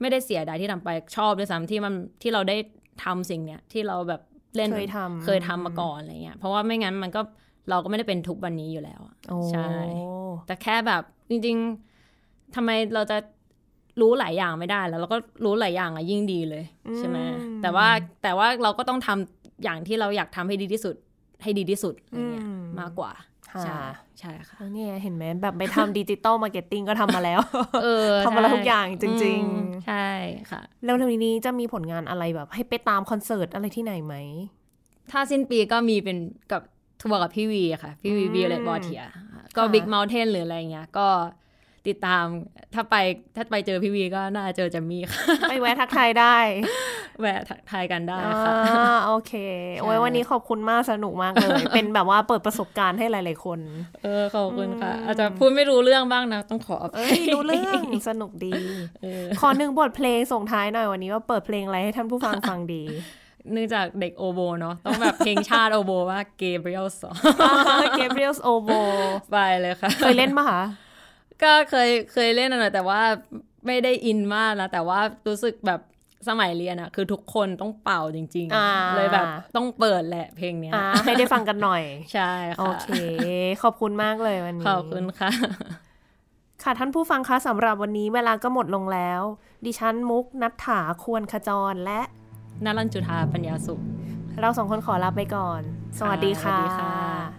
[0.01, 2.57] ไม่ได้เสียดายที่ทำไปชอบด้วยซ้ำที่มันที่เราได้
[3.03, 4.21] ทำสิ่งเนี้ยที่เราแบบ
[4.55, 7.21] เล่นเคยทำเคยทำมาก่อนอะไรเงี้ยเพราะว่าไม่งั้นมันก็
[7.69, 9.71] เราก็ไม่ได้เป็นทุกวันนี้อยู่แล้วอะโอ้ใช่
[10.47, 11.57] แต่แค่แบบจริง
[12.05, 13.17] ๆทำไมเราจะ
[14.01, 16.63] รู้หลายอย่างไม่ได้แล้วเราก็รู้หลายอย่างอะยิ่งดีเลย
[16.97, 17.17] ใช่ไหม
[17.61, 17.87] แต่ว่า
[18.23, 20.95] แต่ว่าเราก็ต้องทำอย่างที่เราอยากทำให้ดีที่สุด
[21.43, 22.45] ให้ดีที่สุดอะไรเงี้ย
[22.79, 23.79] มากกว่าค่ะ ใช่
[24.19, 27.39] ใช่ค่ะแล้วเนี่ยเห็นไหมแบบไปทำ digital marketing ก็ทำมาแล้ว
[27.83, 30.07] เออทำมาแล้วใช่ทุกอย่างจริงอืมใช่
[30.51, 34.15] ค่ะๆแล้วทีนี้จะมีผลงานอะไรแบบ ให้ไปตามคอนเสิร์ตอะไรที่ไหนไหม
[35.11, 36.17] ถ้าสิ้นปีก็มีเป็น
[36.51, 36.61] กับ
[37.01, 39.03] ทัวร์กับพี่วีอะค่ะ พี่วีอืมวีเลตบอเทีย
[39.57, 41.07] ก็ค่ะ Big Mountain หรืออะไรเงี้ยก็
[41.89, 42.25] ติดตาม
[42.75, 42.95] ถ้าไป
[43.35, 46.37] ถ้าไปเจอพี่วีก็น่าจะเจอจัมมี่ค่ะไปแวะทักทายได้
[47.21, 49.33] แวะทักทายกันได้ค่ะอ่าโอเค
[49.79, 53.59] โอ้ยใช่วันนี้ขอบคุณมากสนุกมากเลย เป็นแบบว่าเปิดประสบการณ์ให้หลาย ๆ คน
[54.03, 58.51] เออขอบคุณค่ะ อาจจะพูดไม่รู้เรื่องบ้างนะต้องขออภัเอ้ยรู้เรื่องสนุกดี
[59.03, 62.83] เออขอหนึ่งบทเพลงส่งท้ายหน่อยวันนี้ว่าเปิดเพลงอะไรให้ท่านผู้ฟังฟังดี
[63.51, 67.15] เนื่องจากเด็กโอโบเนาะต้องแบบเพลงชาติโอโบว่าเกเบรียลสอง
[67.97, 68.69] เกเบรียลโอโบ
[69.31, 70.61] ไปเลยค่ะ เคยเล่นปะคะ
[71.43, 73.01] ก็เคยเคยเล่นนะแต่ว่า
[73.65, 75.81] ไม่ได้อินมากนะแต่ว่ารู้สึกแบบ
[76.27, 79.25] สมัยเรียนอะคือทุกคนต้องเป่าจริงอ่าๆเลยแบบ
[79.55, 81.83] ต้องเปิดแหละเพลงเนี้ยอ่าให้ได้ฟังกันหน่อย
[82.13, 82.89] ใช่โอค่ะเค
[83.63, 85.31] ขอบคุณมากเลยวันนี้ ขอบคุณค่ะ
[86.63, 89.21] ค่ะท่านผู้ฟังคะสำหรับวันนี้เวลาก็หมดลงแล้ว
[89.65, 92.01] ดิฉันมุกนัทถาควรขจรและ
[92.65, 93.79] นารันจุธาปัญญาสุข
[94.39, 95.61] เราสองคนขอลาไปก่อน
[95.99, 97.38] สวัสดีค่ะสวัสดีค่ะ